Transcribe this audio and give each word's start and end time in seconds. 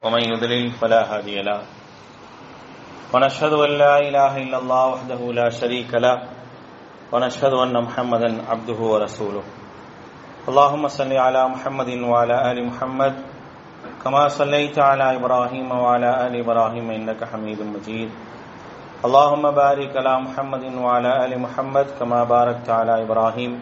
ومن 0.00 0.24
يضلل 0.32 0.70
فلا 0.80 1.00
هادي 1.12 1.42
له. 1.44 1.60
ونشهد 3.12 3.52
أن 3.52 3.70
لا 3.70 3.98
إله 3.98 4.32
إلا 4.48 4.58
الله 4.58 4.86
وحده 4.86 5.20
لا 5.32 5.48
شريك 5.52 5.94
له. 5.94 6.18
ونشهد 7.12 7.52
أن 7.52 7.76
محمدا 7.84 8.30
عبده 8.48 8.80
ورسوله. 8.80 9.44
اللهم 10.48 10.88
صل 10.88 11.12
على 11.12 11.48
محمد 11.48 11.90
وعلى 12.00 12.52
آل 12.52 12.66
محمد 12.66 13.14
كما 14.04 14.28
صليت 14.28 14.78
على 14.78 15.16
إبراهيم 15.20 15.68
وعلى 15.68 16.26
آل 16.26 16.32
إبراهيم 16.40 16.90
إنك 16.90 17.24
حميد 17.24 17.60
مجيد. 17.60 18.10
اللهم 19.04 19.50
بارك 19.50 19.96
على 19.96 20.14
محمد 20.20 20.64
وعلى 20.80 21.24
آل 21.24 21.32
محمد 21.38 21.86
كما 22.00 22.24
باركت 22.24 22.68
على 22.70 23.04
إبراهيم. 23.04 23.52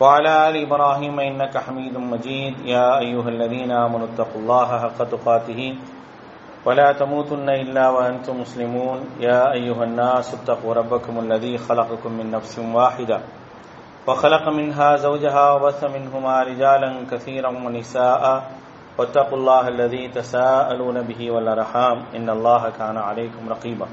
وعلى 0.00 0.48
آل 0.48 0.54
إبراهيم 0.62 1.20
إنك 1.20 1.58
حميد 1.58 1.98
مجيد. 1.98 2.54
يا 2.66 2.98
أيها 2.98 3.28
الذين 3.28 3.70
آمنوا 3.70 4.06
اتقوا 4.14 4.40
الله 4.40 4.68
حق 4.78 4.98
تقاته 5.04 5.74
ولا 6.66 6.92
تموتن 6.92 7.48
إلا 7.48 7.90
وأنتم 7.90 8.40
مسلمون. 8.40 9.18
يا 9.20 9.52
أيها 9.52 9.84
الناس 9.84 10.34
اتقوا 10.34 10.74
ربكم 10.74 11.18
الذي 11.18 11.58
خلقكم 11.58 12.12
من 12.12 12.30
نفس 12.30 12.58
واحدة 12.58 13.20
وخلق 14.06 14.48
منها 14.48 14.96
زوجها 14.96 15.52
وبث 15.52 15.84
منهما 15.84 16.42
رجالا 16.42 16.90
كثيرا 17.10 17.50
ونساء. 17.50 18.22
واتقوا 18.98 19.38
الله 19.38 19.68
الذي 19.68 20.08
تساءلون 20.08 21.02
به 21.02 21.30
والأرحام. 21.30 21.96
إن 22.16 22.30
الله 22.30 22.70
كان 22.78 22.96
عليكم 22.96 23.48
رقيبا. 23.48 23.86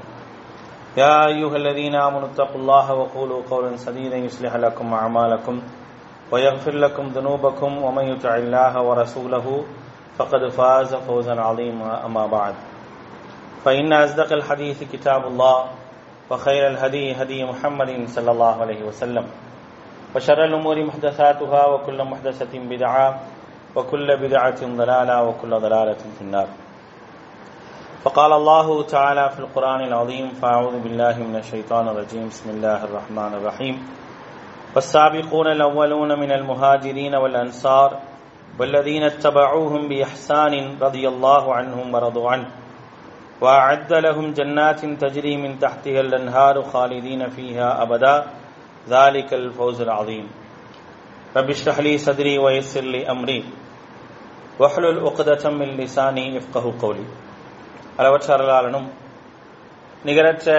يا 0.96 1.26
أيها 1.26 1.56
الذين 1.56 1.94
آمنوا 1.94 2.28
اتقوا 2.34 2.60
الله 2.60 2.94
وقولوا 2.94 3.42
قولا 3.50 3.76
سديدا 3.76 4.16
يصلح 4.16 4.56
لكم 4.56 4.94
أعمالكم. 4.94 5.62
ويغفر 6.30 6.74
لكم 6.74 7.08
ذنوبكم 7.08 7.82
ومن 7.82 8.04
يطع 8.04 8.36
الله 8.36 8.82
ورسوله 8.82 9.64
فقد 10.18 10.48
فاز 10.48 10.94
فوزا 10.94 11.40
عظيما، 11.40 12.06
أما 12.06 12.26
بعد. 12.26 12.54
فإن 13.64 13.92
أصدق 13.92 14.32
الحديث 14.32 14.92
كتاب 14.92 15.26
الله 15.26 15.64
وخير 16.30 16.66
الهدي 16.66 17.12
هدي 17.12 17.44
محمد 17.44 18.08
صلى 18.08 18.30
الله 18.30 18.60
عليه 18.60 18.84
وسلم. 18.84 19.26
وشر 20.16 20.44
الأمور 20.44 20.84
محدثاتها 20.84 21.66
وكل 21.66 22.04
محدثة 22.04 22.58
بدعة 22.58 23.20
وكل 23.76 24.16
بدعة 24.16 24.60
ضلالة 24.66 25.22
وكل 25.22 25.50
ضلالة 25.60 26.02
في 26.18 26.20
النار. 26.20 26.46
فقال 28.02 28.32
الله 28.32 28.82
تعالى 28.82 29.30
في 29.30 29.38
القرآن 29.38 29.80
العظيم 29.80 30.28
فأعوذ 30.28 30.78
بالله 30.78 31.18
من 31.18 31.36
الشيطان 31.36 31.88
الرجيم. 31.88 32.28
بسم 32.28 32.50
الله 32.50 32.84
الرحمن 32.84 33.34
الرحيم. 33.34 34.05
والسابقون 34.75 35.47
الأولون 35.47 36.19
من 36.19 36.31
المهاجرين 36.31 37.15
والأنصار 37.15 37.99
والذين 38.59 39.03
اتبعوهم 39.03 39.87
بإحسان 39.87 40.77
رضي 40.81 41.07
الله 41.07 41.55
عنهم 41.55 41.93
ورضوا 41.93 42.31
عنه 42.31 42.47
وأعد 43.41 43.93
لهم 43.93 44.33
جنات 44.33 44.85
تجري 44.85 45.37
من 45.37 45.59
تحتها 45.59 45.99
الأنهار 45.99 46.61
خالدين 46.61 47.29
فيها 47.29 47.81
أبدا 47.81 48.25
ذلك 48.89 49.33
الفوز 49.33 49.81
العظيم 49.81 50.27
رب 51.37 51.49
اشرح 51.49 51.79
لي 51.79 51.97
صدري 51.97 52.37
ويسر 52.37 52.81
لي 52.81 53.09
أمري 53.09 53.45
واحلل 54.59 54.99
عقدة 54.99 55.49
من 55.49 55.67
لساني 55.67 56.35
يفقه 56.35 56.73
قولي 56.81 57.05
அளவற்ற 57.99 58.27
அருளாளனும் 58.35 58.87
நிகரற்ற 60.05 60.49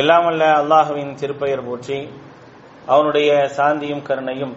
எல்லாம் 0.00 0.24
எல்லாமல்ல 0.24 0.46
அல்லாஹுவின் 0.60 1.12
திருப்பெயர் 1.20 1.66
போற்றி 1.66 1.98
அவனுடைய 2.94 3.30
சாந்தியும் 3.58 4.02
கருணையும் 4.08 4.52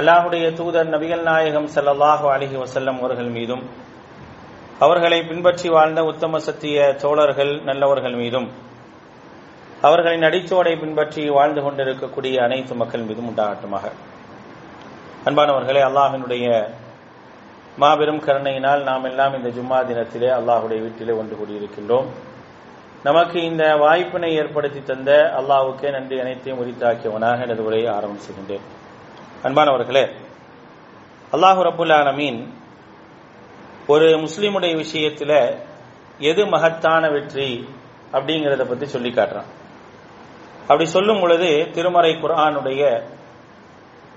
அல்லாஹுடைய 0.00 0.44
தூதர் 0.58 0.92
நபிகள் 0.92 1.24
நாயகம் 1.28 1.66
ஸல்லல்லாஹு 1.76 2.26
அலைஹி 2.34 2.56
வசல்லம் 2.62 3.00
அவர்கள் 3.02 3.30
மீதும் 3.38 3.64
அவர்களை 4.84 5.18
பின்பற்றி 5.30 5.68
வாழ்ந்த 5.76 6.00
உத்தம 6.10 6.40
சத்திய 6.46 6.86
தோழர்கள் 7.02 7.52
நல்லவர்கள் 7.68 8.16
மீதும் 8.22 8.48
அவர்களின் 9.88 10.26
அடிச்சோடை 10.28 10.74
பின்பற்றி 10.82 11.22
வாழ்ந்து 11.38 11.60
கொண்டிருக்கக்கூடிய 11.66 12.36
அனைத்து 12.46 12.74
மக்கள் 12.80 13.06
மீதும் 13.08 13.28
உண்டாகட்டுமாக. 13.30 13.84
அன்பானவர்களே 15.28 15.82
அல்லாஹினுடைய 15.90 16.46
மாபெரும் 17.82 18.24
கருணையினால் 18.26 18.82
நாம் 18.90 19.08
எல்லாம் 19.10 19.34
இந்த 19.38 19.50
ஜும்மா 19.56 19.78
தினத்திலே 19.88 20.30
அல்லாஹுடைய 20.40 20.78
வீட்டிலே 20.84 21.14
ஒன்று 21.20 21.34
கூடியிருக்கின்றோம். 21.40 22.08
நமக்கு 23.04 23.42
இந்த 23.42 23.76
வாய்ப்பினை 23.76 24.34
ஏற்படுத்தி 24.36 24.80
தந்த 24.80 25.10
அல்லாவுக்கே 25.38 25.90
நன்றி 25.90 26.20
அனைத்தையும் 26.20 26.60
உரித்தாக்கியவனாக 26.62 27.40
எனது 27.40 27.64
உரையை 27.64 27.88
ஆரம்பம் 27.94 28.24
செய்கின்றேன். 28.26 28.66
அன்பானவர்களே 29.42 30.04
அல்லாஹு 31.32 31.60
ரபுல் 31.68 32.46
ஒரு 33.86 34.08
முஸ்லீமுடைய 34.24 34.76
விஷயத்தில் 34.76 35.58
எது 36.18 36.46
மகத்தான 36.46 37.10
வெற்றி 37.10 37.68
அப்படிங்கிறத 38.12 38.68
பற்றி 38.68 38.86
சொல்லி 38.86 39.10
காட்டுறான். 39.10 39.50
அப்படி 40.60 40.84
சொல்லும் 40.84 41.20
பொழுது 41.20 41.70
திருமறை 41.72 42.12
குரானுடைய 42.14 42.82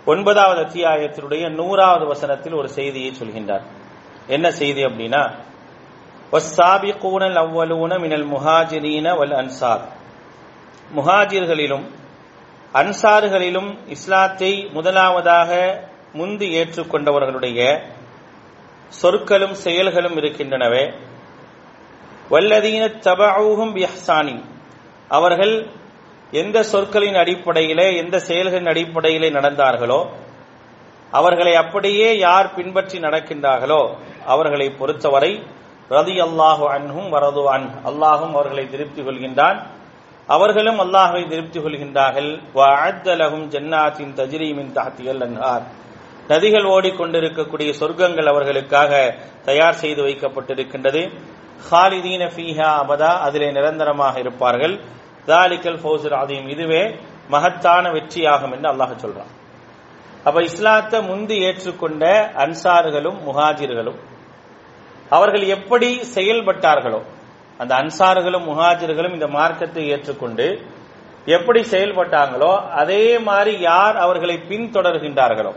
ஒன்பதாவது 0.05 0.61
அத்தியாயத்தினுடைய 0.61 1.49
நூறாவது 1.49 2.05
வசனத்தில் 2.05 2.53
ஒரு 2.53 2.69
செய்தியை 2.69 3.11
சொல்கின்றார். 3.19 3.65
என்ன 4.27 4.51
செய்தி 4.51 4.83
அப்படின்னா 4.85 5.23
வஸ்ஸாபிகூன 6.35 7.23
அவ்வலூன 7.33 7.99
மினல் 7.99 8.27
முஹாஜிரீன 8.27 9.17
வல் 9.17 9.35
அன்சார். 9.35 9.81
முஹாஜிர்களிலும் 10.95 11.85
அன்சார்களிலும் 12.73 13.77
இஸ்லாத்தை 13.87 14.69
முதலாவதாக 14.73 15.79
முந்தி 16.13 16.61
ஏற்றுக்கொண்டவர்களுடைய 16.61 17.79
சொற்களும் 18.87 19.53
செயல்களும் 19.53 20.17
இருக்கின்றனவே. 20.17 20.93
வல்லதீன 22.29 22.83
தபூகும் 23.05 23.73
பிஹ்சானின். 23.75 24.43
அவர்கள் 25.07 25.67
எந்த 26.31 26.63
சொற்களின் 26.63 27.15
அடிப்படையிலே 27.15 27.97
எந்த 27.97 28.19
செயல்களின் 28.19 28.67
அடிப்படையிலே 28.67 29.29
நடந்தார்களோ 29.29 30.07
அவர்களை 31.11 31.55
அப்படியே 31.55 32.17
யார் 32.17 32.53
பின்பற்றி 32.53 32.99
நடக்கின்றார்களோ 32.99 33.95
அவர்களை 34.25 34.69
பொறுத்தவரை 34.69 35.43
ரதி 35.89 36.15
அல்லாஹு 36.19 36.65
அன்ஹும் 36.75 37.09
வரது 37.13 37.43
அன். 37.45 37.69
அல்லாஹும் 37.85 38.33
அவர்களை 38.33 38.69
திருப்தி 38.69 39.01
கொள்கின்றான். 39.01 39.57
அவர்களும் 40.27 40.79
அல்லாஹை 40.79 41.27
திருப்தி 41.27 41.59
கொள்கின்றார்கள். 41.59 42.41
லகும் 43.05 43.45
ஜன்னாத்தின் 43.49 44.13
தஜ்ரீமின் 44.13 44.71
தாத்தியல் 44.71 45.21
அன்ஹார். 45.21 45.61
நதிகள் 46.27 46.65
ஓடிக்கொண்டிருக்கக்கூடிய 46.65 47.73
சொர்க்கங்கள் 47.79 48.25
அவர்களுக்காக 48.25 49.15
தயார் 49.45 49.73
செய்து 49.73 50.03
வைக்கப்பட்டிருக்கின்றது. 50.03 51.11
ஹாலிதீன 51.69 52.23
ஃபீஹா 52.35 52.69
அபதா 52.83 53.11
அதிலே 53.19 53.51
நிரந்தரமாக 53.51 54.19
இருப்பார்கள். 54.19 54.79
தாலிக்கல் 55.25 55.79
ஃபௌசர் 55.83 56.13
அதையும் 56.13 56.47
இதுவே 56.47 56.99
மகத்தான 57.29 57.91
வெற்றியாகும் 57.91 58.51
என்று 58.51 58.69
அல்லாஹ் 58.73 59.01
சொல்றான். 59.01 59.31
அப்ப 60.23 60.41
இஸ்லாத்தை 60.41 61.01
முந்தி 61.01 61.37
ஏற்றுக்கொண்ட 61.43 62.05
அன்சார்களும் 62.37 63.17
முஹாஜிர்களும் 63.27 63.99
அவர்கள் 65.11 65.45
எப்படி 65.49 65.89
செயல்பட்டார்களோ 66.15 66.99
அந்த 67.59 67.73
அன்சார்களும் 67.75 68.47
முஹாஜர்களும் 68.47 69.13
இந்த 69.13 69.27
மார்க்கத்தை 69.27 69.83
ஏற்றுக்கொண்டு 69.87 70.47
எப்படி 71.27 71.59
செயல்பட்டாங்களோ 71.71 72.51
அதே 72.75 73.03
மாதிரி 73.19 73.53
யார் 73.61 73.95
அவர்களை 73.97 74.35
பின்தொடர்கின்றார்களோ 74.49 75.53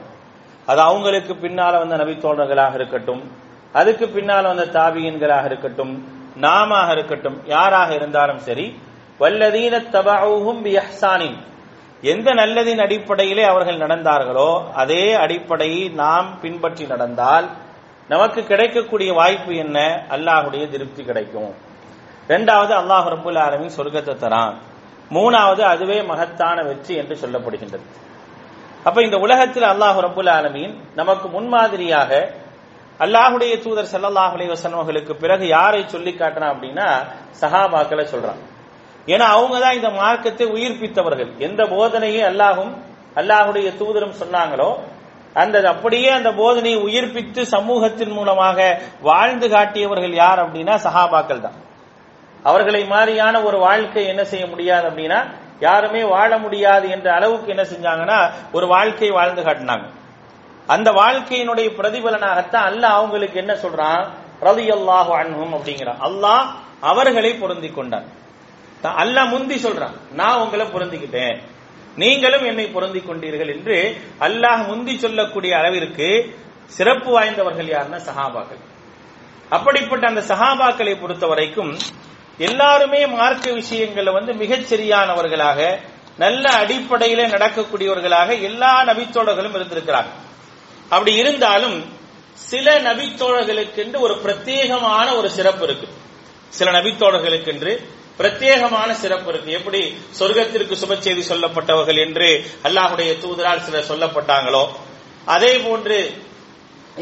அது 0.68 0.80
அவங்களுக்கு 0.80 1.34
பின்னால 1.36 1.78
வந்த 1.78 1.96
நபித்தோழர்களாக 1.96 2.74
இருக்கட்டும் 2.74 3.22
அதுக்கு 3.74 4.06
பின்னால் 4.08 4.44
வந்த 4.44 4.64
தாபியன்களாக 4.72 5.46
இருக்கட்டும் 5.46 5.92
நாம 6.36 6.80
இருக்கட்டும் 6.92 7.38
யாராக 7.46 7.90
இருந்தாலும் 7.94 8.40
சரி 8.40 8.66
வல்லதீன 9.20 9.76
தபாவும் 9.92 10.60
பிஹ்சானின் 10.64 11.38
எந்த 12.02 12.28
நல்லதின் 12.34 12.82
அடிப்படையிலே 12.82 13.44
அவர்கள் 13.44 13.82
நடந்தார்களோ 13.82 14.50
அதே 14.74 15.04
அடிப்படையை 15.14 15.82
நாம் 15.94 16.28
பின்பற்றி 16.40 16.84
நடந்தால் 16.86 17.46
நமக்கு 18.12 18.40
கிடைக்கக்கூடிய 18.50 19.10
வாய்ப்பு 19.20 19.52
என்ன? 19.64 19.78
அல்லாஹுடைய 20.14 20.64
திருப்தி 20.74 21.02
கிடைக்கும். 21.08 21.52
ரெண்டாவது 22.32 22.72
அல்லாஹ் 22.80 23.06
ரபுல் 23.14 23.40
ஆலமின் 23.44 23.74
சொர்க்கத்தை 23.78 24.14
தரான். 24.24 24.54
மூணாவது 25.16 25.62
அதுவே 25.72 25.98
மகத்தான 26.10 26.56
வெற்றி 26.68 26.94
என்று 27.00 27.14
சொல்லப்படுகின்றது. 27.22 27.86
அப்ப 28.88 28.98
இந்த 29.06 29.16
உலகத்தில் 29.24 29.66
அல்லாஹ் 29.72 29.98
ரபுல் 30.06 30.32
ஆலமீன் 30.38 30.74
நமக்கு 31.00 31.26
முன்மாதிரியாக 31.36 32.10
அல்லாஹுடைய 33.04 33.54
தூதர் 33.64 33.92
சல்லாஹ் 33.94 34.34
அலைவசனவர்களுக்கு 34.36 35.12
பிறகு 35.22 35.44
யாரை 35.56 35.82
சொல்லி 35.94 36.12
காட்டுறான் 36.12 36.52
அப்படின்னா 36.54 36.88
சஹாபாக்களை 37.40 38.04
சொல்றான். 38.12 38.40
ஏன்னா 39.12 39.26
அவங்க 39.34 39.56
தான் 39.64 39.76
இந்த 39.78 39.90
மார்க்கத்தை 40.02 40.46
உயிர்ப்பித்தவர்கள். 40.54 41.30
எந்த 41.46 41.60
போதனையை 41.74 42.22
அல்லாஹும் 42.30 42.72
அல்லாஹுடைய 43.20 43.68
தூதரும் 43.80 44.18
சொன்னாங்களோ 44.22 44.70
அந்த 45.34 45.68
அப்படியே 45.68 46.08
அந்த 46.08 46.30
போதனையை 46.30 46.78
உயிர்ப்பித்து 46.82 47.42
சமூகத்தின் 47.42 48.12
மூலமாக 48.12 48.82
வாழ்ந்து 49.00 49.48
காட்டியவர்கள் 49.48 50.14
யார் 50.14 50.46
அப்படின்னா 50.46 50.74
சஹாபாக்கள் 50.86 51.40
தான். 51.40 51.54
அவர்களை 52.42 52.84
மாதிரியான 52.84 53.42
ஒரு 53.42 53.58
வாழ்க்கை 53.58 54.06
என்ன 54.06 54.24
செய்ய 54.24 54.46
முடியாது 54.46 54.88
அப்படின்னா 54.88 55.20
யாருமே 55.60 56.04
வாழ 56.04 56.38
முடியாது 56.38 56.90
என்ற 56.90 57.14
அளவுக்கு 57.14 57.48
என்ன 57.48 57.62
செஞ்சாங்கன்னா 57.62 58.30
ஒரு 58.52 58.66
வாழ்க்கை 58.66 59.10
வாழ்ந்து 59.10 59.42
காட்டினாங்க. 59.42 59.86
அந்த 60.66 60.90
வாழ்க்கையினுடைய 60.90 61.68
பிரதிபலனாகத்தான் 61.78 62.66
அல்லாஹ் 62.70 62.96
அவங்களுக்கு 63.00 63.38
என்ன 63.38 63.52
சொல்றான்? 63.52 64.06
அல்லாஹ் 64.42 65.10
அன்ஹும் 65.20 65.54
அப்படிங்கிறான். 65.54 66.00
அல்லாஹ் 66.08 66.46
அவர்களை 66.80 67.34
பொருந்தி 67.34 67.68
கொண்டான். 67.68 68.04
அல்ல 68.82 69.22
அல்லாஹ் 69.22 69.28
முந்தி 69.28 69.54
சொல்றான் 69.62 69.94
நான் 70.12 70.40
உங்களை 70.40 70.66
பொருந்திக்கிட்டேன். 70.66 71.38
நீங்களும் 72.02 72.44
என்னை 72.44 72.66
பொருந்திக் 72.66 73.08
கொண்டீர்கள் 73.08 73.52
என்று 73.56 73.76
அல்லாஹ் 74.20 74.62
முந்தி 74.66 74.94
சொல்லக்கூடிய 74.98 75.52
அளவிற்கு 75.58 76.08
சிறப்பு 76.76 77.10
வாய்ந்தவர்கள் 77.10 77.68
யாருன்னா 77.74 78.00
சஹாபாக்கள். 78.08 78.62
அப்படிப்பட்ட 79.56 80.04
அந்த 80.06 80.20
சஹாபாக்களை 80.20 80.94
பொறுத்த 81.00 81.26
வரைக்கும் 81.26 81.72
எல்லாருமே 82.38 83.00
மார்க்க 83.06 83.50
விஷயங்கள்ல 83.50 84.12
வந்து 84.12 84.32
மிகச் 84.42 84.68
சரியானவர்களாக 84.72 85.60
நல்ல 86.18 86.44
அடிப்படையில 86.62 87.20
நடக்கக்கூடியவர்களாக 87.34 88.30
எல்லா 88.42 88.72
நபித்தோழர்களும் 88.84 89.56
இருந்திருக்கிறாங்க 89.58 90.10
அப்படி 90.88 91.12
இருந்தாலும் 91.14 91.78
சில 92.48 92.66
நபித்தோழர்களுக்கென்று 92.88 93.98
ஒரு 94.06 94.14
பிரத்யேகமான 94.24 95.06
ஒரு 95.16 95.28
சிறப்பு 95.30 95.64
இருக்கு. 95.64 95.88
சில 96.48 96.68
நபித்தோழர்களுக்கென்று 96.78 97.72
பிரத்யேகமான 98.18 98.90
சிறப்பு 99.02 99.28
இருக்கு. 99.32 99.50
எப்படி 99.58 99.80
சொர்க்கத்திற்கு 100.18 100.74
சுப 100.82 100.94
செய்தி 101.06 101.22
சொல்லப்பட்டவர்கள் 101.32 102.00
என்று 102.06 102.30
அல்லாஹுடைய 102.68 103.10
தூதரால் 103.24 103.64
சிலர் 103.66 103.90
சொல்லப்பட்டாங்களோ 103.92 104.64
அதே 105.34 105.52
போன்று 105.66 105.98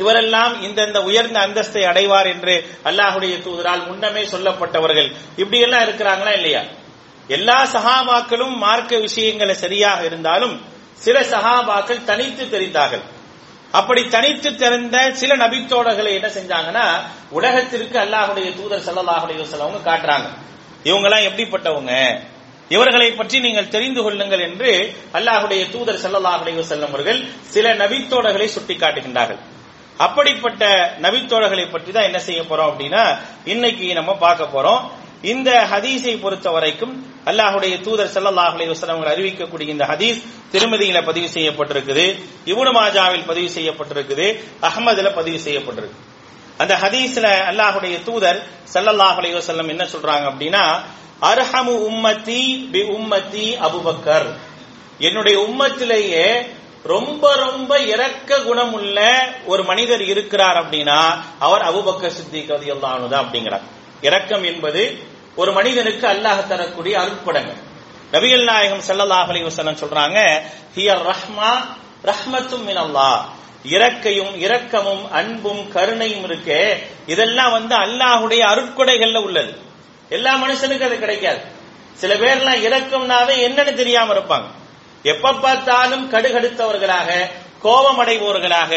இவரெல்லாம் 0.01 0.55
இந்தந்த 0.67 0.99
உயர்ந்த 1.09 1.39
அந்தஸ்தை 1.47 1.83
அடைவார் 1.91 2.29
என்று 2.33 2.55
அல்லாஹுடைய 2.89 3.35
தூதரால் 3.47 3.85
முன்னமே 3.89 4.23
சொல்லப்பட்டவர்கள். 4.33 5.09
இப்படி 5.43 5.61
எல்லாம் 5.67 5.85
இருக்கிறாங்களா 5.87 6.33
இல்லையா? 6.41 6.63
எல்லா 7.37 7.59
சகாபாக்களும் 7.75 8.57
மார்க்க 8.65 8.99
விஷயங்களை 8.99 9.55
சரியாக 9.65 10.01
இருந்தாலும் 10.05 10.55
சில 11.05 11.17
சகாபாக்கள் 11.35 12.07
தனித்து 12.11 12.45
தெரிந்தார்கள். 12.55 13.05
அப்படி 13.73 14.03
தனித்து 14.09 14.51
தெரிந்த 14.57 14.97
சில 15.21 15.33
நபித்தோடர்களை 15.45 16.11
என்ன 16.19 16.29
செஞ்சாங்கன்னா 16.39 16.85
உலகத்திற்கு 17.39 17.99
அல்லாஹுடைய 18.05 18.49
தூதர் 18.59 18.85
ஸல்லல்லாஹு 18.89 19.27
வஸல்லமங்க 19.43 19.81
காட்டுறாங்க. 19.91 20.29
இவங்கெல்லாம் 20.89 21.27
எப்படிப்பட்டவங்க? 21.29 21.93
இவர்களை 22.75 23.09
பற்றி 23.19 23.37
நீங்கள் 23.47 23.73
தெரிந்து 23.75 24.01
கொள்ளுங்கள் 24.05 24.45
என்று 24.49 24.71
அல்லாஹுடைய 25.19 25.63
தூதர் 25.75 26.01
ஸல்லல்லாஹு 26.05 26.41
அலைஹி 26.43 26.59
வஸல்லம் 26.63 26.93
அவர்கள் 26.95 27.21
சில 27.55 27.67
நபித்தோடர்களை 27.83 28.49
சுட்டிக்காட்டுகின்றார்கள். 28.57 29.41
அப்படிப்பட்ட 30.07 30.63
நபித்தோழர்களை 31.05 31.67
பற்றி 31.75 31.91
தான் 31.97 32.09
என்ன 32.11 32.19
செய்ய 32.29 32.41
போறோம் 32.49 32.71
அப்படின்னா 32.71 33.03
இன்னைக்கு 33.53 33.87
நம்ம 33.99 34.15
பார்க்க 34.25 34.55
போறோம். 34.55 34.83
இந்த 35.33 35.51
ஹதீஸை 35.71 36.15
பொறுத்த 36.25 36.49
வரைக்கும் 36.57 36.93
அல்லாஹுடைய 37.31 37.75
தூதர் 37.87 38.13
ஸல்லல்லாஹு 38.17 38.55
அலைஹி 38.57 39.07
அறிவிக்கக்கூடிய 39.13 39.69
இந்த 39.77 39.87
ஹதீஸ் 39.93 40.21
திருமதியில 40.53 40.99
பதிவு 41.09 41.29
செய்யப்பட்டிருக்குது 41.37 42.05
இப்னு 42.53 42.73
மாஜாவில் 42.81 43.29
பதிவு 43.31 43.49
செய்யப்பட்டிருக்குது 43.57 44.27
அஹ்மதுல 44.69 45.11
பதிவு 45.19 45.41
செய்யப்பட்டிருக்கு. 45.47 45.99
அந்த 46.63 46.75
ஹதீஸ்ல 46.83 47.27
அல்லாஹுடைய 47.51 47.97
தூதர் 48.09 48.39
சல்லல்லாஹ் 48.75 49.17
அலைஹி 49.21 49.35
என்ன 49.77 49.87
சொல்றாங்க 49.95 50.25
அப்படின்னா 50.33 50.65
அர்ஹமு 51.31 51.75
உம்மத்தி 51.91 52.43
பி 52.73 52.81
உம்மத்தி 52.97 53.47
அபுபக்கர். 53.67 54.29
என்னுடைய 54.99 55.37
உம்மத்திலேயே 55.49 56.27
ரொம்ப 56.93 57.25
ரொம்ப 57.37 57.71
இரக்க 57.93 58.31
குணமுள்ள 58.49 58.99
ஒரு 59.47 59.63
மனிதர் 59.71 60.03
இருக்கிறார் 60.13 60.59
அப்படின்னா 60.63 60.99
அவர் 61.47 61.63
அபுபக்கர் 61.71 62.17
சித்திக் 62.19 62.53
ரலியல்லாஹு 62.57 63.09
தான் 63.13 63.23
அப்படிங்கிறார். 63.25 63.65
இரக்கம் 64.07 64.45
என்பது 64.45 64.83
ஒரு 65.41 65.51
மனிதனுக்கு 65.53 66.07
அல்லாஹ் 66.15 66.43
தரக்கூடிய 66.51 66.95
அருட்படங்கள். 67.05 67.61
நபிகள் 68.15 68.45
நாயகம் 68.51 68.85
ஸல்லல்லாஹு 68.89 69.29
அலைஹி 69.33 69.47
வஸல்லம் 69.49 69.81
சொல்றாங்க 69.83 70.19
ஹியர் 70.77 71.05
ரஹ்மா 71.13 71.51
ரஹ்மத்தும் 72.11 72.65
மின் 72.69 72.81
அல்லாஹ் 72.85 73.19
இரக்கையும் 73.75 74.33
இரக்கமும் 74.41 75.05
அன்பும் 75.11 75.63
கருணையும் 75.75 76.27
இருக்கே. 76.29 76.61
இதெல்லாம் 77.07 77.53
வந்து 77.53 77.75
அல்லாஹுடைய 77.77 78.43
அருட்கொடைகள்ல 78.53 79.23
உள்ளது. 79.23 79.53
எல்லா 80.09 80.33
மனுஷனுக்கும் 80.35 80.89
அது 80.89 80.99
கிடைக்காது. 80.99 81.41
சில 81.95 82.15
பேர்லாம் 82.15 82.65
இறக்கம்னாவே 82.69 83.37
என்னன்னு 83.49 83.73
தெரியாம 83.73 84.15
இருப்பாங்க. 84.15 84.49
எப்ப 85.03 85.33
பார்த்தாலும் 85.33 86.13
கடுகடுத்தவர்களாக 86.13 87.11
கோபமடைவோர்களாக 87.65 88.73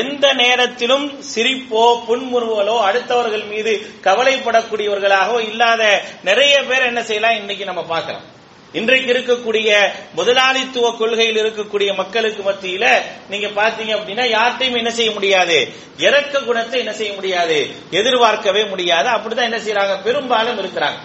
எந்த 0.00 0.32
நேரத்திலும் 0.32 1.04
சிரிப்போ 1.34 1.82
புன்முறுவலோ 2.08 2.76
அடுத்தவர்கள் 2.88 3.46
மீது 3.48 3.72
கவலைப்படக்கூடியவர்களாகவோ 4.02 5.38
இல்லாத 5.50 5.82
நிறைய 6.24 6.54
பேர் 6.62 6.88
என்ன 6.90 7.02
செய்யலாம்? 7.02 7.36
இன்னைக்கு 7.36 7.64
நம்ம 7.64 7.82
பார்க்கலாம். 7.82 8.26
இன்றைக்கு 8.76 9.12
இருக்கக்கூடிய 9.12 9.90
முதலாளித்துவ 10.14 10.94
கொள்கையில் 10.98 11.38
இருக்கக்கூடிய 11.44 11.94
மக்களுக்கு 11.94 12.42
மத்தியில 12.50 12.84
நீங்க 13.28 13.46
பாத்தீங்க 13.46 13.92
அப்படின்னா 13.98 14.24
யார்ட்டையும் 14.30 14.76
என்ன 14.76 14.90
செய்ய 14.90 15.10
முடியாது. 15.10 15.72
இறக்க 15.96 16.38
குணத்தை 16.38 16.78
என்ன 16.78 16.92
செய்ய 16.92 17.12
முடியாது. 17.12 17.70
எதிர்பார்க்கவே 17.90 18.64
முடியாது. 18.64 19.08
அப்படிதான் 19.08 19.48
என்ன 19.50 19.58
செய்யறாங்க 19.58 20.02
பெரும்பாலும் 20.02 20.58
இருக்கிறாங்க. 20.58 20.98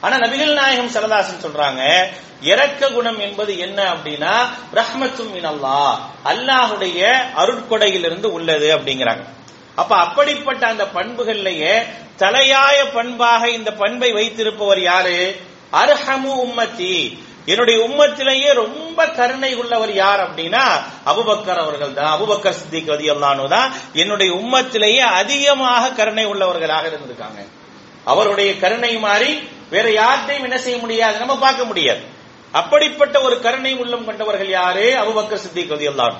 ஆனா 0.00 0.16
நபிகள் 0.16 0.52
நாயகம் 0.52 0.88
சரதாசன் 0.88 1.44
சொல்றாங்க 1.44 2.04
இறக்க 2.40 2.88
குணம் 2.88 3.20
என்பது 3.20 3.58
என்ன 3.58 3.92
அப்படின்னா 3.92 4.34
ரஹ்மத்தும் 4.74 5.32
மினல்லா 5.36 5.98
அல்லாஹுடைய 6.24 7.00
அருட்கொடையிலிருந்து 7.36 8.24
உள்ளது 8.24 8.76
அப்படிங்கிறாங்க. 8.76 9.24
அப்ப 9.74 9.96
அப்படிப்பட்ட 9.96 10.66
அந்த 10.66 10.84
பண்புகள்லயே 10.84 11.82
தலையாய 12.18 12.78
பண்பாக 12.94 13.50
இந்த 13.50 13.72
பண்பை 13.72 14.12
வைத்திருப்பவர் 14.12 14.80
யாரு? 14.80 15.40
அர்ஹமு 15.72 16.32
உம்மத்தி. 16.46 17.18
என்னுடைய 17.46 17.88
உம்மத்திலேயே 17.88 18.52
ரொம்ப 18.54 19.06
கருணை 19.06 19.54
உள்ளவர் 19.54 19.92
யார் 19.94 20.20
அப்படின்னா 20.20 20.64
அபுபக்கர் 21.06 21.60
அவர்கள் 21.64 21.92
தான் 21.92 22.20
அபுபக்கர் 22.20 22.58
சித்திக் 22.58 22.88
ரதியல்லானு 22.88 23.48
தான் 23.48 23.72
என்னுடைய 23.92 24.32
உம்மத்திலேயே 24.34 25.04
அதிகமாக 25.20 25.90
கருணை 25.90 26.26
உள்ளவர்களாக 26.26 26.84
இருந்திருக்காங்க. 26.90 27.40
அவருடைய 28.04 28.58
கருணை 28.58 28.96
மாறி 28.96 29.32
வேற 29.70 29.88
யார்ட்டையும் 29.88 30.42
என்ன 30.42 30.58
செய்ய 30.58 30.78
முடியாது 30.78 31.18
நம்ம 31.18 31.38
பார்க்க 31.38 31.64
முடியாது. 31.64 32.00
அப்படிப்பட்ட 32.52 33.20
ஒரு 33.20 33.40
கருணை 33.40 33.74
உள்ளம் 33.74 34.04
கொண்டவர்கள் 34.04 34.48
யாரு? 34.48 34.86
அபுபக்கர் 35.00 35.44
சித்திக் 35.44 35.70
ரதியல்லான் 35.70 36.16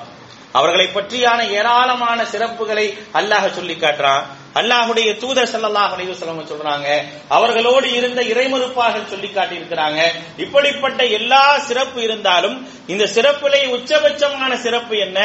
அவர்களை 0.53 0.87
பற்றியான 0.89 1.39
ஏராளமான 1.57 2.19
சிறப்புகளை 2.31 2.85
அல்லாஹ் 3.13 3.55
சொல்லி 3.55 3.75
காட்டுறான். 3.75 4.23
அல்லாஹுடைய 4.55 5.09
தூதர் 5.21 5.51
செல்லல்லாஹ் 5.51 5.93
அலைவசலம் 5.95 6.49
சொல்றாங்க 6.49 6.87
அவர்களோடு 7.29 7.87
இருந்த 7.93 8.21
இறைமறுப்பார்கள் 8.31 9.09
சொல்லி 9.09 9.29
காட்டி 9.29 9.55
இருக்கிறாங்க 9.55 9.99
இப்படிப்பட்ட 10.37 11.03
எல்லா 11.17 11.39
சிறப்பு 11.67 11.99
இருந்தாலும் 12.01 12.57
இந்த 12.87 13.05
சிறப்பிலே 13.15 13.61
உச்சபட்சமான 13.75 14.51
சிறப்பு 14.65 14.95
என்ன? 14.99 15.19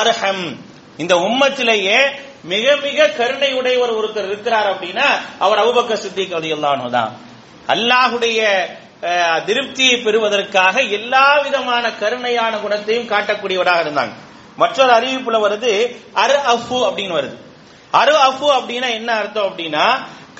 அர்ஹம். 0.00 0.46
இந்த 0.98 1.14
உம்மத்திலேயே 1.26 1.98
மிக 2.44 2.76
மிக 2.82 3.08
கருணை 3.16 3.50
உடையவர் 3.54 3.92
ஒருத்தர் 3.92 4.28
இருக்கிறார் 4.28 4.68
அப்படின்னா 4.72 5.06
அவர் 5.38 5.62
அவுபக்க 5.62 5.92
சித்திக் 5.96 6.34
ரலியல்லாஹு 6.36 6.90
தான். 6.90 7.12
அல்லாஹுடைய 7.68 8.40
அஹ், 9.04 9.40
திருப்தியை 9.46 9.96
பெறுவதற்காக 10.00 10.76
எல்லா 10.98 11.26
விதமான 11.42 11.84
கருணையான 12.00 12.52
குணத்தையும் 12.60 13.10
காட்டக்கூடியவராக 13.10 13.82
இருந்தாங்க. 13.84 14.14
மற்றொரு 14.62 14.92
அறிவிப்புல 14.98 15.38
வருது 15.46 15.72
அரு 16.24 16.36
அஃபு 16.54 16.78
அப்படின்னு 16.88 17.16
வருது. 17.20 17.36
அரு 18.00 18.14
அஃபு 18.28 18.46
அப்படின்னா 18.58 18.88
என்ன 18.98 19.10
அர்த்தம் 19.20 19.48
அப்படின்னா 19.50 19.86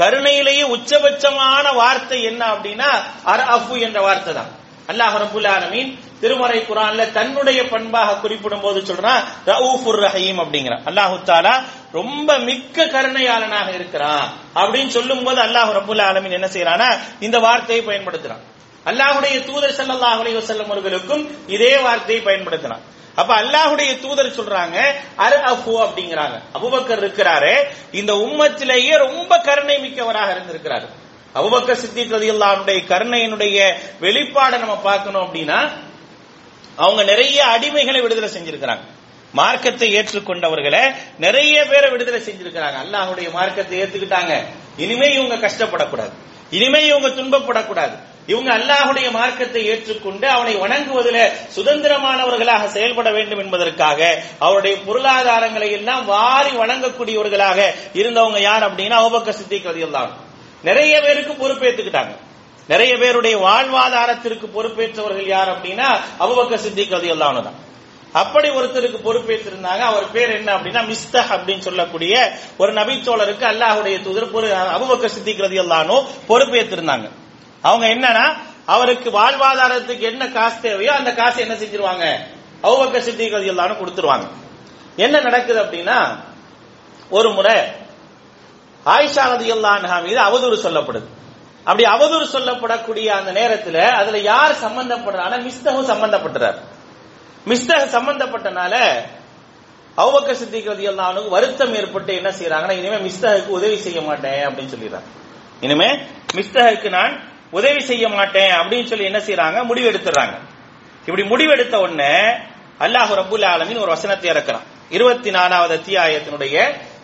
கருணையிலேயே 0.00 0.64
உச்சபட்சமான 0.75 1.66
வார்த்தை 1.80 2.18
என்ன 2.30 2.42
அப்படின்னா 2.54 2.90
அர் 3.33 3.44
அஃபு 3.56 3.75
என்ற 3.87 3.99
வார்த்தை 4.06 4.33
தான். 4.35 4.52
அல்லாஹ் 4.92 5.14
ரபுல் 5.25 5.49
ஆலமீன் 5.56 5.90
திருமறை 6.23 6.59
குரான்ல 6.66 7.02
தன்னுடைய 7.18 7.61
பண்பாக 7.73 8.16
குறிப்பிடும் 8.23 8.64
போது 8.64 8.80
சொல்றான் 8.88 9.21
ரவுஃபுர் 9.50 10.00
ரஹீம் 10.06 10.40
அப்படிங்கிறான் 10.42 10.83
அல்லாஹு 10.90 11.16
தாலா 11.30 11.54
ரொம்ப 11.99 12.38
மிக்க 12.49 12.87
கருணையாளனாக 12.94 13.68
இருக்கிறான் 13.78 14.26
அப்படின்னு 14.61 14.92
சொல்லும் 14.97 15.25
போது 15.26 15.40
அல்லாஹ் 15.47 15.71
ரபுல் 15.78 16.02
ஆலமீன் 16.09 16.37
என்ன 16.38 16.49
செய்யறானா 16.54 16.88
இந்த 17.26 17.38
வார்த்தையை 17.47 17.83
பயன்படுத்துறான். 17.90 18.42
அல்லாஹுடைய 18.90 19.37
தூதர் 19.49 19.76
ஸல்லல்லாஹு 19.78 20.21
அலைய 20.23 20.42
செல்லும் 20.50 20.73
அவர்களுக்கும் 20.73 21.23
இதே 21.56 21.73
வார்த்தையை 21.87 22.23
பயன்படுத்தினான். 22.28 22.85
அப்ப 23.14 23.42
அல்லாஹுடைய 23.42 24.00
தூதர் 24.00 24.37
சொல்றாங்க 24.40 24.83
அர் 25.18 25.40
அஃபு 25.40 25.73
அப்படிங்கிறாங்க. 25.87 26.40
அபுபக்கர் 26.54 27.02
இருக்கிறாரு. 27.04 27.64
இந்த 27.92 28.12
உம்மத்திலேயே 28.12 28.97
ரொம்ப 28.97 29.38
கருணை 29.38 29.78
மிக்கவராக 29.78 30.33
இருந்திருக்கிறாரு. 30.33 30.88
அபுபக்கர் 31.35 31.73
சித்திக் 31.73 32.12
ரலியல்லாஹுடைய 32.12 32.87
கருணையினுடைய 32.87 33.73
வெளிப்பாடை 34.00 34.59
நம்ம 34.59 34.76
பார்க்கணும் 34.76 35.23
அப்படின்னா 35.23 35.71
அவங்க 36.76 37.02
நிறைய 37.02 37.44
அடிமைகளை 37.44 38.02
விடுதலை 38.02 38.28
செஞ்சிருக்கிறாங்க. 38.28 38.80
மார்க்கத்தை 39.33 39.94
ஏற்றுக்கொண்டவர்களை 39.97 40.94
நிறைய 41.18 41.64
பேரை 41.64 41.90
விடுதலை 41.90 42.21
செஞ்சிருக்கிறாங்க. 42.21 42.78
அல்லாஹுடைய 42.85 43.30
மார்க்கத்தை 43.30 43.83
ஏத்துக்கிட்டாங்க. 43.83 44.44
இனிமே 44.76 45.12
இவங்க 45.12 45.49
கஷ்டப்படக்கூடாது. 45.49 46.12
இனிமே 46.50 46.87
இவங்க 46.87 47.09
துன்பப்படக்கூடாது. 47.09 48.12
இவங்க 48.28 48.50
அல்லாஹுடைய 48.54 49.06
மார்க்கத்தை 49.16 49.62
ஏற்றுக்கொண்டு 49.70 50.26
அவனை 50.34 50.52
வணங்குவதில் 50.60 51.18
சுதந்திரமானவர்களாக 51.56 52.68
செயல்பட 52.74 53.08
வேண்டும் 53.12 53.42
என்பதற்காக 53.42 54.00
அவருடைய 54.40 54.74
பொருளாதாரங்களை 54.86 55.68
எல்லாம் 55.78 56.04
வாரி 56.08 56.52
வணங்கக்கூடியவர்களாக 56.60 57.58
இருந்தவங்க 58.00 58.38
யார் 58.42 58.66
அப்படின்னா 58.68 58.98
அவபக்க 59.02 59.32
சித்திக் 59.38 59.68
ரலியல்லாஹு 59.70 60.12
நிறைய 60.64 60.94
பேருக்கு 61.00 61.34
பொறுப்பேற்றுக்கிட்டாங்க 61.34 62.14
நிறைய 62.68 62.92
பேருடைய 62.96 63.34
வாழ்வாதாரத்திற்கு 63.42 64.46
பொறுப்பேற்றவர்கள் 64.54 65.28
யார் 65.30 65.52
அப்படின்னா 65.54 65.88
அபுபக்கர் 66.24 66.62
சித்திக் 66.62 66.94
ரலியல்லாஹு 66.96 67.42
தான். 67.42 67.58
அப்படி 68.14 68.48
ஒருத்தருக்கு 68.50 68.98
பொறுப்பேற்றிருந்தாங்க 69.00 69.82
அவர் 69.90 70.06
பேர் 70.12 70.32
என்ன 70.36 70.50
அப்படின்னா 70.56 70.82
மிஸ்தஹ் 70.88 71.32
அப்படின்னு 71.36 71.66
சொல்லக்கூடிய 71.66 72.14
ஒரு 72.58 72.72
நபித்தோழருக்கு 72.78 73.44
அல்லாஹுடைய 73.50 73.96
தூதர் 74.04 74.26
அபுபக்க 74.28 74.72
அபுபக்கர் 74.76 75.14
சித்திக் 75.14 75.44
ரதியல்லானோ 75.44 75.96
பொறுப்பேற்றிருந்தாங்க 76.30 77.06
அவங்க 77.68 77.87
என்னன்னா 77.94 78.25
அவருக்கு 78.75 79.09
வாழ்வாதாரத்துக்கு 79.11 80.04
என்ன 80.12 80.28
காசு 80.37 80.61
தேவையோ 80.61 80.92
அந்த 81.00 81.11
காசு 81.14 81.38
என்ன 81.44 81.54
செஞ்சிருவாங்க? 81.54 82.04
அபுபக்கர் 82.66 83.06
சித்திகள் 83.09 83.50
எல்லாரும் 83.52 83.80
கொடுத்துருவாங்க. 83.80 84.26
என்ன 84.97 85.21
நடக்குது 85.21 85.61
அப்படின்னா 85.64 85.99
ஒரு 87.11 87.30
முறை 87.33 87.56
ஆயிஷா 88.87 89.25
ரதியல்லான்ஹா 89.33 89.97
மீது 90.06 90.21
அவதூறு 90.28 90.56
சொல்லப்படுது. 90.66 91.09
அப்படி 91.68 91.85
அவதூறு 91.94 92.26
சொல்லப்படக்கூடிய 92.37 93.06
அந்த 93.18 93.30
நேரத்துல 93.40 93.76
அதுல 94.00 94.18
யார் 94.18 94.54
சம்பந்தப்படுறாங்க 94.62 95.37
மிஸ்தகம் 95.49 95.90
சம்பந்தப்பட்டுறார். 95.92 96.59
மிஸ்தக 97.50 97.83
சம்பந்தப்பட்டனால 97.97 98.75
அவுபக்க 99.97 100.33
சித்திக் 100.33 100.68
எல்லாருக்கும் 100.92 101.35
வருத்தம் 101.35 101.75
ஏற்பட்டு 101.75 102.12
என்ன 102.14 102.30
செய்யறாங்கன்னா 102.38 102.76
இனிமே 102.80 102.99
மிஸ்தகுக்கு 103.09 103.56
உதவி 103.59 103.76
செய்ய 103.76 104.00
மாட்டேன் 104.00 104.42
அப்படின்னு 104.49 104.73
சொல்லிடுறாங்க. 104.75 105.09
இனிமே 105.61 105.88
மிஸ்தகுக்கு 106.35 106.88
நான் 106.88 107.14
உதவி 107.56 107.80
செய்ய 107.90 108.04
மாட்டேன் 108.08 108.52
அப்படின்னு 108.61 108.90
சொல்லி 108.90 109.11
என்ன 109.11 109.20
செய்யறாங்க 109.26 109.58
முடிவு 109.70 109.88
எடுத்துறாங்க 109.92 110.34
இப்படி 111.06 111.25
முடிவெடுத்த 111.32 111.75
உடனே 111.84 112.14
அல்லாஹ் 112.84 113.11
ரபுல் 113.20 113.46
ஆலமின் 113.52 113.82
ஒரு 113.84 113.90
வசனத்தை 113.96 114.28
இறக்குறான். 114.30 114.66
இருபத்தி 114.96 115.30
நாலாவது 115.30 115.75
அத்தியாயத்தினுடைய 115.78 116.56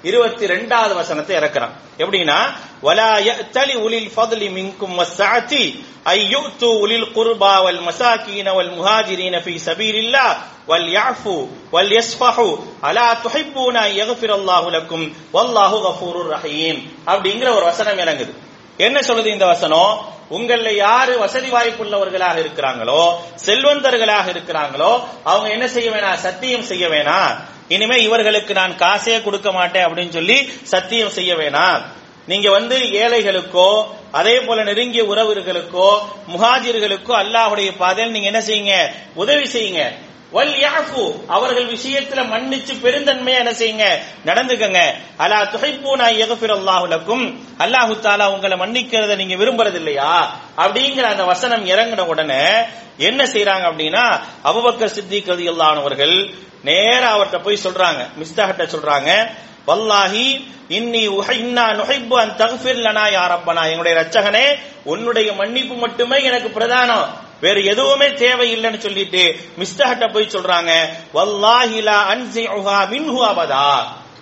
இருபத்தி 0.02 0.44
ரெண்டாவது 0.46 0.94
வசனத்தை 1.00 1.34
இறக்குறான். 1.36 1.74
எப்படின்னா 2.02 2.38
வலா 2.86 3.10
யஅ்தலி 3.28 3.74
உலில் 3.86 4.10
ஃபضل 4.14 4.42
மின்கும் 4.56 4.96
ஐயோ 6.12 6.42
தூ 6.60 6.68
உலில் 6.84 7.08
குர்பா 7.16 7.54
வல் 7.64 7.80
மசாகீன 7.88 8.48
வல் 8.58 8.72
முஹாஜிரீன 8.76 9.36
ஃபீ 9.44 9.54
சபீலில்லாஹ் 9.68 10.36
வல் 10.70 10.88
யஃபு 10.98 11.36
வல் 11.74 11.92
யஸ்ஃபஹு 11.98 12.48
அலா 12.88 13.06
துஹிப்பூன 13.24 13.74
அன் 13.86 13.94
யக்ஃபிரல்லாஹு 14.02 14.68
வல்லாஹு 15.36 15.76
கஃபூருர் 15.86 16.30
ரஹீம். 16.36 16.80
அப்படிங்கிற 17.06 17.48
ஒரு 17.56 17.64
வசனம் 17.70 18.00
இறங்குது. 18.04 18.32
என்ன 18.80 19.00
சொல்லுது 19.00 19.26
இந்த 19.26 19.46
வசனம்? 19.46 19.92
உங்கள 20.30 20.74
யாரு 20.74 21.18
வசதி 21.18 21.48
வாய்ப்புள்ளவர்களாக 21.50 22.36
இருக்கிறாங்களோ 22.42 23.02
செல்வந்தர்களாக 23.46 24.26
இருக்கிறாங்களோ 24.34 24.90
அவங்க 25.24 25.48
என்ன 25.50 25.66
செய்ய 25.68 25.90
வேணாம்? 25.90 26.20
சத்தியம் 26.26 26.62
செய்ய 26.62 26.88
வேணாம். 26.88 27.32
இனிமே 27.68 27.96
இவர்களுக்கு 28.02 28.54
நான் 28.54 28.76
காசே 28.76 29.22
கொடுக்க 29.22 29.52
மாட்டேன் 29.52 29.86
அப்படின்னு 29.86 30.16
சொல்லி 30.18 30.38
சத்தியம் 30.62 31.16
செய்ய 31.18 31.34
வேணாம். 31.34 31.80
நீங்க 32.26 32.50
வந்து 32.50 32.76
ஏழைகளுக்கோ 32.78 33.70
அதே 34.10 34.40
போல 34.40 34.62
நெருங்கிய 34.62 35.02
உறவுகளுக்கோ 35.04 35.88
முஹாஜிர்களுக்கோ 36.32 37.12
அல்லாஹுடைய 37.22 37.70
பாதையில் 37.76 38.14
நீங்க 38.14 38.28
என்ன 38.32 38.40
செய்யுங்க? 38.40 38.74
உதவி 39.14 39.46
செய்யுங்க. 39.46 39.82
வல் 40.34 40.56
யாஃபு 40.64 41.04
அவர்கள் 41.26 41.66
விஷயத்துல 41.74 42.20
மன்னிச்சு 42.32 42.74
பெருந்தன்மையா 42.82 43.38
என்ன 43.42 43.52
செய்யுங்க? 43.52 43.86
நடந்துக்கங்க. 44.28 44.80
அலா 45.24 45.38
துஹைப்பூனா 45.54 46.06
நான் 46.18 46.52
அல்லாஹு 46.58 46.84
லக்கும். 46.94 47.24
அல்லாஹு 47.64 47.94
தாலா 48.06 48.26
உங்களை 48.34 48.56
மன்னிக்கிறத 48.56 49.16
நீங்க 49.16 49.36
விரும்புறது 49.36 49.78
இல்லையா 49.82 50.12
அப்படிங்கிற 50.62 51.06
அந்த 51.14 51.24
வசனம் 51.24 51.64
இறங்கின 51.66 52.06
உடனே 52.06 52.42
என்ன 53.08 53.20
செய்யறாங்க 53.24 53.64
அப்படின்னா 53.70 54.04
அபுபக்கர் 54.50 54.94
சித்திக் 54.96 55.30
அல்லானவர்கள் 55.52 56.16
நேரா 56.68 57.08
அவர்கிட்ட 57.16 57.38
போய் 57.42 57.64
சொல்றாங்க. 57.64 58.00
மிஸ்தாகிட்ட 58.20 58.64
சொல்றாங்க 58.74 59.10
வல்லாஹி 59.66 60.26
இன்னி 60.78 61.02
உஹைன்னா 61.18 61.64
நுஹிப்பு 61.80 62.16
அன் 62.20 62.36
தகுஃபிர் 62.42 62.82
லனா 62.86 63.04
யாரப்பனா 63.18 63.62
என்னுடைய 63.72 63.94
எங்களுடைய 63.94 64.44
உன்னுடைய 64.84 65.32
மன்னிப்பு 65.32 65.74
மட்டுமே 65.74 66.18
எனக்கு 66.22 66.48
பிரதானம். 66.58 67.06
வேற 67.40 67.60
எதுவுமே 67.60 68.06
தேவையில்லைன்னு 68.06 68.78
சொல்லிட்டு 68.78 69.38
மிஸ்டஹட்ட 69.58 70.12
போய் 70.12 70.34
சொல்றாங்க 70.34 70.72
வல்லாஹிலா 71.14 71.82
லா 71.82 72.14
அன்சிஉஹா 72.14 72.78
மின்ஹு 72.90 73.20
அபதா. 73.32 73.78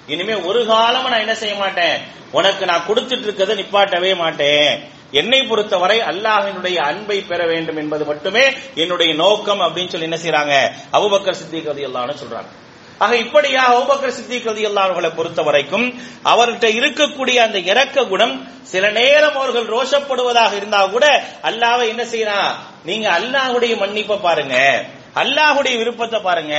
இனிமே 0.07 0.35
ஒரு 0.35 0.67
காலமும் 0.67 1.11
நான் 1.11 1.21
என்ன 1.21 1.35
செய்ய 1.35 1.55
மாட்டேன். 1.55 2.01
உனக்கு 2.31 2.67
நான் 2.67 2.85
கொடுத்துட்டு 2.89 3.27
இருக்கிறத 3.27 3.55
நிப்பாட்டவே 3.55 4.17
மாட்டேன். 4.17 4.85
என்னை 5.11 5.43
பொறுத்தவரை 5.43 6.01
அல்லாஹினுடைய 6.01 6.77
அன்பை 6.77 7.21
பெற 7.21 7.47
வேண்டும் 7.47 7.77
என்பது 7.77 8.05
மட்டுமே 8.05 8.45
என்னுடைய 8.75 9.15
நோக்கம் 9.15 9.61
அப்படின்னு 9.61 9.89
சொல்லி 9.89 10.11
என்ன 10.11 10.17
செய்யறாங்க 10.17 10.55
அபுபக்கர் 10.93 11.41
சித்திக் 11.41 11.69
ரதி 11.69 11.85
சொல்றாங்க. 12.23 12.51
ஆக 12.99 13.17
இப்படியா 13.17 13.63
அபுபக்கர் 13.73 14.09
சித்திக் 14.09 14.47
ரதி 14.47 14.63
அவர்களை 14.75 15.11
பொறுத்த 15.11 15.43
வரைக்கும் 15.43 15.87
அவர்கிட்ட 16.25 16.67
இருக்கக்கூடிய 16.79 17.37
அந்த 17.37 17.59
இறக்க 17.59 18.05
குணம் 18.05 18.49
சில 18.63 18.91
நேரம் 18.91 19.35
அவர்கள் 19.35 19.65
ரோஷப்படுவதாக 19.65 20.53
இருந்தா 20.53 20.87
கூட 20.87 21.25
அல்லாவை 21.43 21.89
என்ன 21.89 22.05
செய்யறான்? 22.05 22.53
நீங்க 22.85 23.21
அல்லாஹுடைய 23.21 23.77
மன்னிப்பை 23.77 24.19
பாருங்க. 24.21 24.85
அல்லாஹுடைய 25.23 25.75
விருப்பத்தை 25.81 26.19
பாருங்க. 26.29 26.55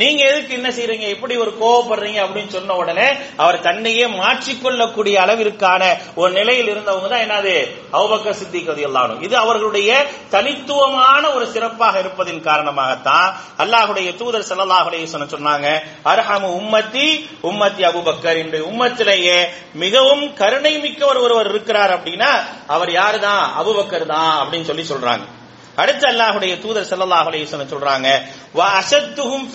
நீங்க 0.00 0.20
எதுக்கு 0.30 0.52
என்ன 0.58 0.68
செய்றீங்க? 0.78 1.06
எப்படி 1.14 1.34
ஒரு 1.44 1.52
கோவப்படுறீங்க 1.60 2.20
அப்படின்னு 2.24 2.54
சொன்ன 2.56 2.76
உடனே 2.82 3.08
அவர் 3.42 3.58
தன்னையே 3.66 4.06
மாற்றிக்கொள்ளக்கூடிய 4.20 5.16
அளவிற்கான 5.24 5.82
ஒரு 6.20 6.30
நிலையில் 6.38 6.70
இருந்தவங்க 6.74 7.08
தான் 7.12 7.24
என்னது? 7.26 7.56
அவுபக்க 7.98 8.34
சித்திக் 8.40 8.82
எல்லாரும் 8.88 9.22
இது 9.26 9.36
அவர்களுடைய 9.44 9.90
தனித்துவமான 10.34 11.22
ஒரு 11.36 11.46
சிறப்பாக 11.54 12.02
இருப்பதின் 12.04 12.42
காரணமாகத்தான் 12.48 13.28
அல்லாஹுடைய 13.64 14.08
தூதர் 14.20 14.48
செல்லல்லாஹுடைய 14.50 15.06
சொன்ன 15.12 15.28
சொன்னாங்க 15.34 15.68
அரஹமு 16.12 16.50
உம்மத்தி 16.60 17.06
உம்மத்தி 17.50 17.82
அபுபக்கர். 17.90 18.42
இந்த 18.44 18.58
உம்மத்திலேயே 18.70 19.38
மிகவும் 19.84 20.24
கருணை 20.40 20.74
மிக்கவர் 20.84 21.22
ஒருவர் 21.24 21.50
இருக்கிறார் 21.52 21.94
அப்படின்னா 21.96 22.32
அவர் 22.66 22.92
யாரு 23.00 23.20
தான் 23.28 23.42
அபுபக்கர் 23.62 24.12
தான் 24.14 24.34
அப்படின்னு 24.42 24.70
சொல்லி 24.72 24.86
சொல்றாங்க. 24.92 25.24
அடுத்து 25.76 26.06
அல்லாஹுடைய 26.06 26.52
தூதர் 26.64 26.90
செல்லல்லாஹுடைய 26.90 27.42
அலைஹி 27.44 27.72
சொல்றாங்க 27.74 28.08
வ 28.54 28.60
அஷத்துஹும் 28.80 29.46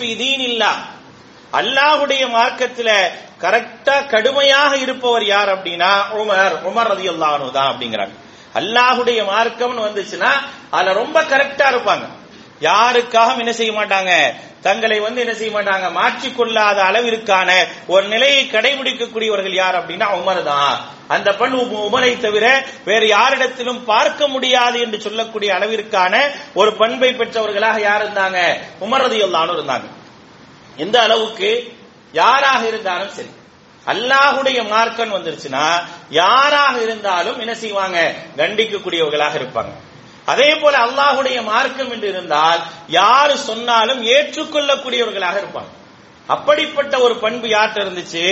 அல்லாஹுடைய 1.52 2.22
மார்க்கத்துல 2.28 2.90
கரெக்டா 3.40 3.94
கடுமையாக 4.12 4.72
இருப்பவர் 4.76 5.24
யார் 5.24 5.50
அப்படின்னா 5.54 5.92
உமர் 6.20 6.56
உமர் 6.68 6.90
ரலியல்லாஹு 6.92 7.34
அன்ஹு 7.38 7.50
தான் 7.52 7.70
அப்படிங்கிறாங்க. 7.72 8.14
அல்லாஹுடைய 8.54 9.20
மார்க்கம்னு 9.24 9.86
வந்துச்சுன்னா 9.88 10.30
அதுல 10.70 10.92
ரொம்ப 10.92 11.18
கரெக்டா 11.22 11.66
இருப்பாங்க. 11.72 12.04
யாருக்காகவும் 12.60 13.38
என்ன 13.38 13.52
செய்ய 13.52 13.72
மாட்டாங்க? 13.72 14.12
தங்களை 14.62 15.00
வந்து 15.00 15.20
என்ன 15.20 15.34
செய்ய 15.34 15.52
மாட்டாங்க? 15.56 15.86
மாற்றிக்கொள்ளாத 16.00 16.78
அளவிற்கான 16.90 17.50
ஒரு 17.86 18.06
நிலையை 18.06 18.46
கடைபிடிக்கக்கூடியவர்கள் 18.46 19.54
யார் 19.54 19.78
அப்படின்னா 19.80 20.08
உமர் 20.20 20.42
தான். 20.42 20.80
அந்த 21.08 21.32
பெண் 21.32 21.52
உமரை 21.52 22.20
தவிர 22.20 22.66
வேறு 22.84 23.06
யாரிடத்திலும் 23.08 23.84
பார்க்க 23.84 24.28
முடியாது 24.28 24.80
என்று 24.80 25.00
சொல்லக்கூடிய 25.00 25.54
அளவிற்கான 25.58 26.14
ஒரு 26.54 26.72
பண்பை 26.72 27.14
பெற்றவர்களாக 27.14 27.80
யார் 27.80 28.02
இருந்தாங்க? 28.06 28.38
உமர் 28.80 29.06
இருந்தாங்க. 29.12 29.86
எந்த 30.76 31.00
அளவுக்கு 31.00 31.72
யாராக 32.12 32.66
இருந்தாலும் 32.66 33.10
சரி 33.10 33.30
அல்லாஹுடைய 33.86 34.68
மார்க்கன் 34.68 35.12
வந்துருச்சுன்னா 35.12 35.64
யாராக 36.10 36.82
இருந்தாலும் 36.82 37.38
என்ன 37.38 37.54
செய்வாங்க? 37.54 38.14
கண்டிக்கக்கூடியவர்களாக 38.36 39.34
இருப்பாங்க. 39.34 39.72
அதே 40.30 40.50
போல 40.62 40.74
அல்லாஹுடைய 40.86 41.38
மார்க்கம் 41.50 41.92
என்று 41.94 42.08
இருந்தால் 42.08 42.60
யாரு 43.00 43.34
சொன்னாலும் 43.48 44.00
ஏற்றுக்கொள்ளக்கூடியவர்களாக 44.14 45.36
இருப்பாங்க. 45.42 45.70
அப்படிப்பட்ட 46.28 46.94
ஒரு 47.06 47.14
பண்பு 47.24 47.46
யார்கிட்ட 47.48 47.84
இருந்துச்சு? 47.84 48.24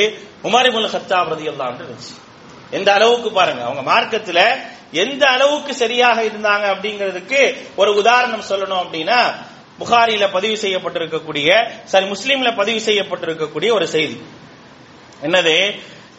உமரிமுல் 0.49 0.91
ஹத்தாப் 0.95 1.31
ரதியல்லாஹு 1.35 1.71
அன்ஹு 1.71 1.85
இருந்துச்சு. 1.85 2.15
எந்த 2.71 2.89
அளவுக்கு 2.99 3.31
பாருங்க 3.39 3.63
அவங்க 3.69 3.83
மார்க்கத்துல 3.93 4.41
எந்த 5.05 5.23
அளவுக்கு 5.35 5.73
சரியாக 5.75 6.19
இருந்தாங்க 6.23 6.67
அப்படிங்கிறதுக்கு 6.75 7.41
ஒரு 7.81 7.91
உதாரணம் 8.01 8.49
சொல்லணும் 8.51 8.83
அப்படின்னா 8.83 9.21
புகாரியில 9.81 10.25
பதிவு 10.37 10.57
செய்யப்பட்டிருக்கக்கூடிய 10.65 11.49
சாரி 11.85 12.07
முஸ்லீம்ல 12.15 12.51
பதிவு 12.61 12.81
செய்யப்பட்டிருக்கக்கூடிய 12.89 13.71
ஒரு 13.79 13.87
செய்தி. 13.95 14.17
என்னது? 15.27 15.57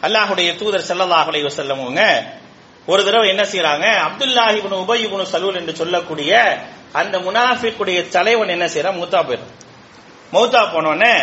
அல்லாஹுடைய 0.06 0.50
தூதர் 0.60 0.88
செல்லல்லாஹுடைய 0.90 1.50
செல்லவங்க 1.58 2.02
ஒரு 2.86 3.02
தடவை 3.04 3.26
என்ன 3.28 3.42
செய்யறாங்க 3.42 3.86
அப்துல்லாஹி 4.08 4.56
இப்னு 4.60 4.82
உபய் 4.84 5.06
சலூல் 5.34 5.58
என்று 5.60 5.74
சொல்லக்கூடிய 5.80 6.32
அந்த 7.00 7.18
முனாஃபிக்குடைய 7.18 7.98
தலைவன் 8.16 8.54
என்ன 8.56 8.66
செய்யறான் 8.74 8.98
மூத்தா 9.00 9.20
போயிடும் 9.28 9.52
மௌத்தா 10.34 10.60
போனோடனே 10.74 11.14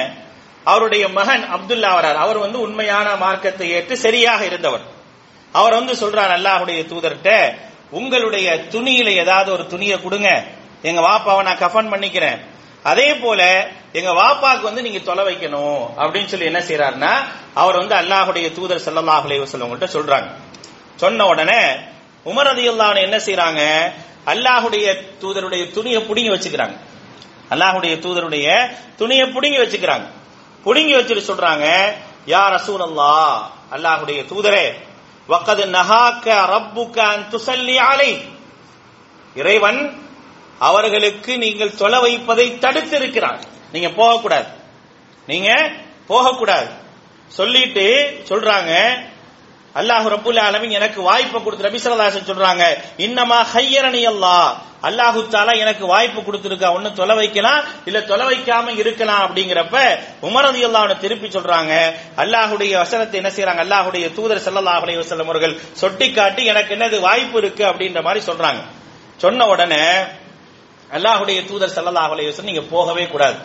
அவருடைய 0.65 1.05
மகன் 1.17 1.43
அப்துல்லா 1.55 1.89
வரார். 1.97 2.17
அவர் 2.23 2.37
வந்து 2.37 2.57
உண்மையான 2.59 3.07
மார்க்கத்தை 3.15 3.67
ஏற்று 3.75 3.95
சரியாக 3.97 4.41
இருந்தவர். 4.45 4.83
அவர் 5.53 5.77
வந்து 5.79 5.93
சொல்றார் 6.01 6.33
அல்லாஹுடைய 6.37 6.79
தூதர்கிட்ட 6.91 7.31
உங்களுடைய 7.99 8.47
துணியில 8.73 9.09
ஏதாவது 9.23 9.49
ஒரு 9.55 9.63
துணியை 9.73 9.97
கொடுங்க. 10.01 10.29
எங்க 10.89 11.01
வாப்பாவை 11.07 11.41
நான் 11.47 11.61
கஃபன் 11.63 11.91
பண்ணிக்கிறேன். 11.93 12.39
அதே 12.91 13.09
போல 13.21 13.41
எங்க 13.99 14.11
வாப்பாக்கு 14.21 14.61
வந்து 14.61 14.81
நீங்க 14.87 14.99
தொலை 14.99 15.23
வைக்கணும். 15.29 15.81
அப்படின்னு 16.01 16.31
சொல்லி 16.33 16.51
என்ன 16.51 16.61
செய்யறாருன்னா 16.67 17.13
அவர் 17.61 17.79
வந்து 17.81 17.95
அல்லாஹுடைய 18.01 18.47
தூதர் 18.57 18.85
ஸல்லல்லாஹு 18.87 19.25
அலைஹி 19.27 19.87
சொல்றாங்க. 19.97 20.27
சொன்ன 20.97 21.25
உடனே 21.25 21.61
உமர் 22.25 22.47
ரதியுல்லாஹு 22.51 23.01
என்ன 23.01 23.17
செய்யறாங்க 23.17 23.61
அல்லாஹுடைய 24.25 24.87
தூதருடைய 25.21 25.71
துணியை 25.71 26.01
புடுங்கி 26.01 26.31
வச்சுக்கிறாங்க. 26.31 26.75
அல்லாஹுடைய 27.49 27.93
தூதருடைய 28.05 28.47
துணியை 28.95 29.25
புடுங்கி 29.27 29.59
வச்சுக்கிறாங்க. 29.59 30.07
புடுங்கி 30.65 30.93
வச்சுட்டு 30.95 31.23
சொல்றாங்க 31.29 31.93
யா 32.27 32.43
அல்லா 32.87 33.13
அல்லாஹுடைய 33.71 34.19
தூதரே 34.23 34.65
வக்கது 35.29 35.63
நகாக்க 35.77 36.27
ரப்புக்க 36.53 36.97
துசல்லி 37.31 37.79
ஆலை 37.79 38.11
இறைவன் 39.35 39.79
அவர்களுக்கு 40.59 41.37
நீங்கள் 41.37 41.75
தொலை 41.75 41.99
வைப்பதை 41.99 42.57
தடுத்து 42.57 42.97
இருக்கிறார். 42.97 43.39
நீங்க 43.71 43.89
போகக்கூடாது. 43.89 44.47
நீங்க 45.27 45.71
போகக்கூடாது. 46.07 46.69
சொல்லிட்டு 47.27 47.85
சொல்றாங்க 48.29 48.73
அல்லாஹ் 49.79 50.05
ரப்புல் 50.15 50.39
ஆலமீன் 50.47 50.77
எனக்கு 50.79 50.99
வாய்ப்பு 51.09 51.37
கொடுத்து 51.45 51.67
ரபிசரதாசன் 51.67 52.29
சொல்றாங்க 52.29 52.63
இன்னமா 53.05 53.39
ஹையரனி 53.53 54.01
அல்லாஹ் 54.13 54.49
அல்லாஹு 54.87 55.19
தாலா 55.33 55.53
எனக்கு 55.63 55.83
வாய்ப்பு 55.91 56.19
கொடுத்துருக்கா 56.27 56.69
ஒண்ணு 56.77 56.89
தொலை 56.99 57.15
வைக்கலாம் 57.19 57.61
இல்ல 57.89 57.99
தொலை 58.11 58.25
வைக்காம 58.29 58.75
இருக்கலாம் 58.81 59.23
அப்படிங்கிறப்ப 59.25 59.75
உமரதி 60.27 60.57
ரலியல்லாஹு 60.57 60.97
திருப்பி 61.03 61.27
சொல்றாங்க 61.37 61.73
அல்லாஹ்வுடைய 62.23 62.73
வசனத்தை 62.83 63.17
என்ன 63.21 63.31
செய்யறாங்க 63.35 63.61
அல்லாஹுடைய 63.65 64.05
தூதர் 64.17 64.43
ஸல்லல்லாஹு 64.45 64.83
அலைய 64.85 64.97
வசல்லம் 65.03 65.29
அவர்கள் 65.31 65.55
சொட்டி 65.81 66.07
காட்டி 66.11 66.43
எனக்கு 66.45 66.73
என்னது 66.77 66.99
வாய்ப்பு 67.07 67.37
இருக்கு? 67.37 67.63
அப்படின்ற 67.71 68.01
மாதிரி 68.01 68.21
சொல்றாங்க. 68.29 68.61
சொன்ன 69.17 69.47
உடனே 69.47 69.83
அல்லாஹுடைய 70.89 71.39
தூதர் 71.49 71.75
ஸல்லல்லாஹு 71.77 72.11
அலைய 72.13 72.29
வஸல்லம் 72.31 72.51
நீங்க 72.53 72.65
போகவே 72.73 73.05
கூடாது. 73.13 73.37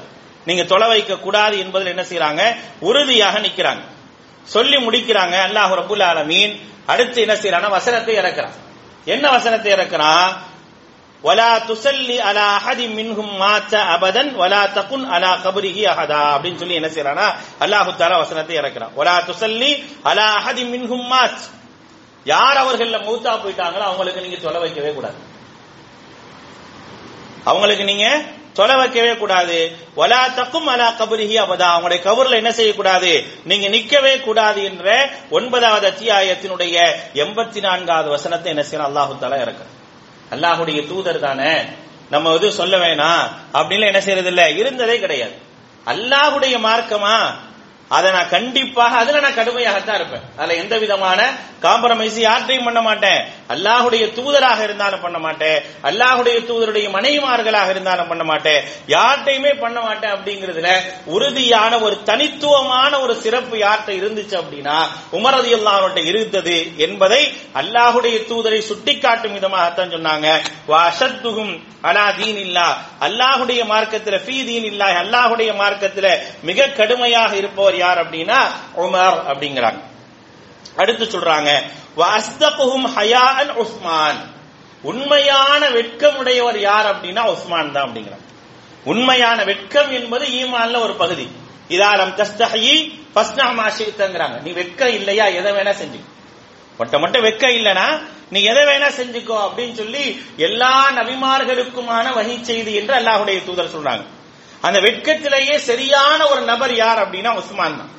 நீங்க 0.46 0.62
தொலை 0.64 0.88
வைக்க 0.88 1.16
கூடாது 1.16 1.56
என்பதில் 1.58 1.92
என்ன 1.94 2.02
செய்யறாங்க 2.02 2.42
உறுதியாக 2.80 3.38
நிக்கிறாங்க. 3.38 3.82
சொல்லி 4.44 4.76
முடிக்கிறாங்க 4.76 5.36
அல்லாஹ் 5.48 5.72
ரபுல் 5.74 6.02
ஆலமீன். 6.02 6.60
அடுத்து 6.86 7.20
என்ன 7.20 7.34
செய்யறான 7.34 7.68
வசனத்தை 7.68 8.14
இறக்குறான். 8.16 8.52
என்ன 9.04 9.30
வசனத்தை 9.30 9.72
இறக்குறான்? 9.72 10.32
வலா 11.24 11.58
துசல்லி 11.66 12.16
அலா 12.18 12.58
அஹதி 12.58 12.86
மின்ஹும் 12.88 13.32
மாத்த 13.38 13.72
அபதன் 13.94 14.34
வலா 14.36 14.66
தகுன் 14.66 15.04
அலா 15.10 15.30
கபரிஹி 15.44 15.86
அஹதா. 15.86 16.20
அப்படின்னு 16.34 16.58
சொல்லி 16.58 16.74
என்ன 16.74 16.88
செய்யறானா 16.88 17.26
அல்லாஹு 17.60 17.90
தாலா 17.98 18.18
வசனத்தை 18.18 18.56
இறக்குறான். 18.56 18.92
வலா 18.96 19.16
துசல்லி 19.30 19.70
அலா 20.02 20.26
அஹதி 20.38 20.62
மின்ஹும் 20.64 21.06
மாத். 21.12 21.42
யார் 22.24 22.56
அவர்கள் 22.56 22.90
மௌத்தா 22.90 23.32
போயிட்டாங்களோ 23.44 23.80
அவங்களுக்கு 23.80 24.20
நீங்க 24.20 24.36
சொல்ல 24.36 24.58
வைக்கவே 24.58 24.92
கூடாது. 24.92 25.14
அவங்களுக்கு 27.44 27.84
நீங்க 27.84 28.24
தொலை 28.52 28.76
வைக்கவே 28.76 29.16
கூடாது. 29.16 29.76
வலா 29.96 30.26
தக்கும் 30.36 30.66
அலா 30.66 30.92
கபுரிஹி 30.98 31.36
அபதா. 31.44 31.68
அவங்களுடைய 31.74 32.02
கபூர்ல 32.02 32.30
என்ன 32.30 32.52
செய்யக்கூடாது? 32.52 33.24
நீங்க 33.44 33.68
நிக்கவே 33.68 34.20
கூடாது 34.20 34.64
என்ற 34.64 35.10
ஒன்பதாவது 35.30 35.90
அத்தியாயத்தினுடைய 35.90 36.90
எண்பத்தி 37.14 37.60
நான்காவது 37.60 38.08
வசனத்தை 38.08 38.54
என்ன 38.54 38.66
செய்யணும்? 38.70 38.90
அல்லாஹு 38.90 39.18
தாலா 39.18 39.40
இறக்க 39.40 39.64
அல்லாஹுடைய 40.30 40.86
தூதர் 40.86 41.18
தானே. 41.18 41.62
நம்ம 42.10 42.30
வந்து 42.30 42.52
சொல்ல 42.52 42.76
வேணாம். 42.76 43.28
அப்படின்னு 43.52 43.84
என்ன 43.84 44.00
செய்யறது 44.00 44.28
இல்ல 44.28 44.50
இருந்ததே 44.50 44.98
கிடையாது. 44.98 45.32
அல்லாஹுடைய 45.86 46.58
மார்க்கமா? 46.58 47.36
அதை 47.96 48.10
நான் 48.10 48.28
கண்டிப்பாக 48.28 48.96
அதுல 48.96 49.20
நான் 49.20 49.38
கடுமையாகத்தான் 49.38 49.98
இருப்பேன். 50.00 50.24
அதுல 50.38 50.54
எந்த 50.54 50.78
விதமான 50.78 51.20
காம்ப்ரமைஸ் 51.62 52.18
யார்ட்டையும் 52.18 52.64
பண்ண 52.64 52.80
மாட்டேன். 52.80 53.20
அல்லாஹுடைய 53.48 54.04
தூதராக 54.18 54.60
இருந்தாலும் 54.62 55.00
பண்ண 55.00 55.18
மாட்டேன். 55.18 55.58
அல்லாஹுடைய 55.82 56.36
தூதருடைய 56.50 56.86
மனைவிமார்களாக 56.96 57.68
இருந்தாலும் 57.70 58.08
பண்ண 58.08 58.24
மாட்டேன். 58.24 58.60
யார்ட்டையுமே 58.88 59.52
பண்ண 59.54 59.80
மாட்டேன் 59.80 60.14
அப்படிங்கிறதுல 60.14 60.70
உறுதியான 61.06 61.78
ஒரு 61.78 61.98
தனித்துவமான 62.02 62.92
ஒரு 63.00 63.16
சிறப்பு 63.16 63.58
யார்கிட்ட 63.58 63.92
இருந்துச்சு 64.00 64.36
அப்படின்னா 64.42 64.78
உமரது 65.18 65.50
அல்லாஹ்ட்ட 65.58 66.00
இருந்தது 66.12 66.56
என்பதை 66.76 67.22
அல்லாஹுடைய 67.54 68.18
தூதரை 68.30 68.60
சுட்டிக்காட்டும் 68.70 69.36
விதமாகத்தான் 69.38 69.94
சொன்னாங்க. 69.96 70.28
வாஷத்துகும் 70.72 71.54
அலா 71.90 72.10
தீன் 72.10 72.40
இல்லா 72.46 72.66
அல்லாஹுடைய 73.06 73.60
மார்க்கத்துல 73.70 74.16
ஃபீ 74.24 74.36
தீன் 74.48 74.66
இல்லா 74.72 74.88
அல்லாஹுடைய 75.02 75.50
மார்க்கத்துல 75.62 76.08
மிக 76.42 76.66
கடுமையாக 76.78 77.32
இருப்பவர் 77.36 77.78
யார் 77.84 78.00
அப்படின்னா 78.02 78.38
உமர் 78.84 79.18
அப்படிங்கிறாங்க. 79.30 79.80
அடுத்து 80.82 81.04
சொல்றாங்க 81.04 81.50
வஸ்தகுஹும் 82.00 82.88
ஹயான் 82.96 83.52
உஸ்மான். 83.62 84.20
உண்மையான 84.90 85.62
வெட்கமுடையவர் 85.78 86.58
யார் 86.68 86.88
அப்படின்னா 86.92 87.22
உஸ்மான் 87.34 87.74
தான் 87.74 87.86
அப்படிங்கிறாங்க. 87.86 88.26
உண்மையான 88.92 89.38
வெட்கம் 89.50 89.90
என்பது 89.98 90.24
ஈமான்ல 90.40 90.78
ஒரு 90.86 90.94
பகுதி. 91.02 91.26
இதாலம் 91.74 92.14
தஸ்தஹி 92.20 92.72
ஃபஸ்னா 93.14 93.46
மாஷித்தங்கிறாங்க 93.58 94.36
நீ 94.46 94.50
வெட்கம் 94.60 94.94
இல்லையா? 94.98 95.26
எதை 95.38 95.50
வேணா 95.52 95.72
செஞ்சு. 95.82 96.00
மொட்டை 96.78 96.98
மட்டும் 97.02 97.26
வெட்கம் 97.26 97.54
இல்லனா 97.58 97.86
நீ 98.34 98.40
எதை 98.50 98.62
வேணா 98.68 98.88
செஞ்சுக்கோ 98.98 99.36
அப்படின்னு 99.46 99.74
சொல்லி 99.80 100.04
எல்லா 100.46 100.74
நபிமார்களுக்குமான 100.98 102.06
வகை 102.18 102.36
செய்தி 102.50 102.72
என்று 102.80 102.94
அல்லாஹுடைய 102.98 103.38
தூதர் 103.48 103.74
சொல்றாங்க. 103.74 104.04
அந்த 104.66 104.78
வெட்கத்திலேயே 104.86 105.56
சரியான 105.70 106.20
ஒரு 106.32 106.42
நபர் 106.50 106.74
யார் 106.82 107.00
அப்படின்னா 107.04 107.30
உஸ்மான் 107.40 107.78
தான். 107.80 107.92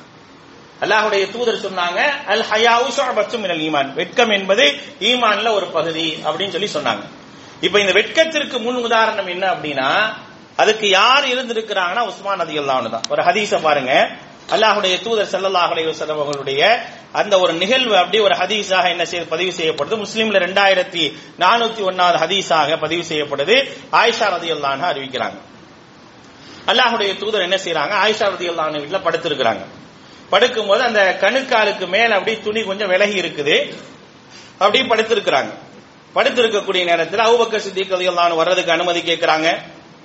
அல்லாஹுடைய 0.84 1.24
தூதர் 1.34 1.64
சொன்னாங்க 1.66 2.00
அல் 2.32 2.44
ஹயாவு 2.50 2.88
ஷுஅபத்தும் 2.96 3.42
மினல் 3.44 3.62
ஈமான். 3.66 3.90
வெட்கம் 4.00 4.32
என்பது 4.38 4.64
ஈமான்ல 5.10 5.48
ஒரு 5.58 5.66
பகுதி 5.76 6.06
அப்படின்னு 6.26 6.54
சொல்லி 6.56 6.70
சொன்னாங்க. 6.76 7.04
இப்ப 7.66 7.76
இந்த 7.80 7.92
வெட்கத்திற்கு 7.92 8.56
முன் 8.66 8.80
உதாரணம் 8.86 9.28
என்ன 9.34 9.44
அப்படின்னா 9.54 9.88
அதுக்கு 10.62 10.86
யார் 10.88 11.24
இருந்திருக்கிறாங்கன்னா 11.32 12.02
உஸ்மான் 12.10 12.40
நதி 12.42 12.60
தான். 12.66 13.06
ஒரு 13.12 13.22
ஹதீஸ 13.28 13.60
பாருங்க. 13.68 13.92
அல்லாஹுடைய 14.54 14.94
தூதர் 15.04 15.30
ஸல்லல்லாஹு 15.34 15.70
அலைஹி 15.74 15.88
அவர்களுடைய 16.14 16.62
அந்த 17.20 17.34
ஒரு 17.44 17.52
நிகழ்வு 17.62 17.94
அப்படி 18.02 18.18
ஒரு 18.26 18.34
ஹதீஸாக 18.40 18.88
என்ன 18.94 19.04
செய்ய 19.10 19.24
பதிவு 19.32 19.52
செய்யப்படுது. 19.58 19.96
முஸ்லீம்ல 20.04 20.38
ரெண்டாயிரத்தி 20.46 21.04
நானூத்தி 21.44 21.82
ஒன்னாவது 21.90 22.18
ஹதீஸாக 22.24 22.76
பதிவு 22.84 23.04
செய்யப்படுது. 23.10 23.56
ஆயிஷா 24.00 24.28
ரதியல்லாஹு 24.36 24.86
அறிவிக்கிறாங்க. 24.92 25.38
அல்லாஹுடைய 26.66 27.18
தூதர் 27.18 27.40
என்ன 27.40 27.56
செய்யறாங்க 27.56 27.92
ஆயிஷா 28.06 28.28
ரதியல்லாஹு 28.28 28.78
வீட்டுல 28.78 29.00
படுத்திருக்கிறாங்க. 29.04 29.64
படுக்கும்போது 30.32 30.78
அந்த 30.78 31.16
கணுக்காலுக்கு 31.20 31.86
மேல 31.86 32.14
அப்படி 32.14 32.40
துணி 32.40 32.64
கொஞ்சம் 32.64 32.88
விலகி 32.88 33.22
இருக்குது. 33.22 33.74
அப்படி 34.58 34.80
படுத்திருக்கிறாங்க. 34.80 35.54
படுத்திருக்கக்கூடிய 36.14 36.84
நேரத்தில் 36.84 37.20
அவுபக்க 37.20 37.56
சித்திக் 37.56 37.92
ரதியல்லாஹு 37.92 38.36
வர்றதுக்கு 38.36 38.72
அனுமதி 38.72 39.00
கேட்கிறாங்க. 39.00 39.58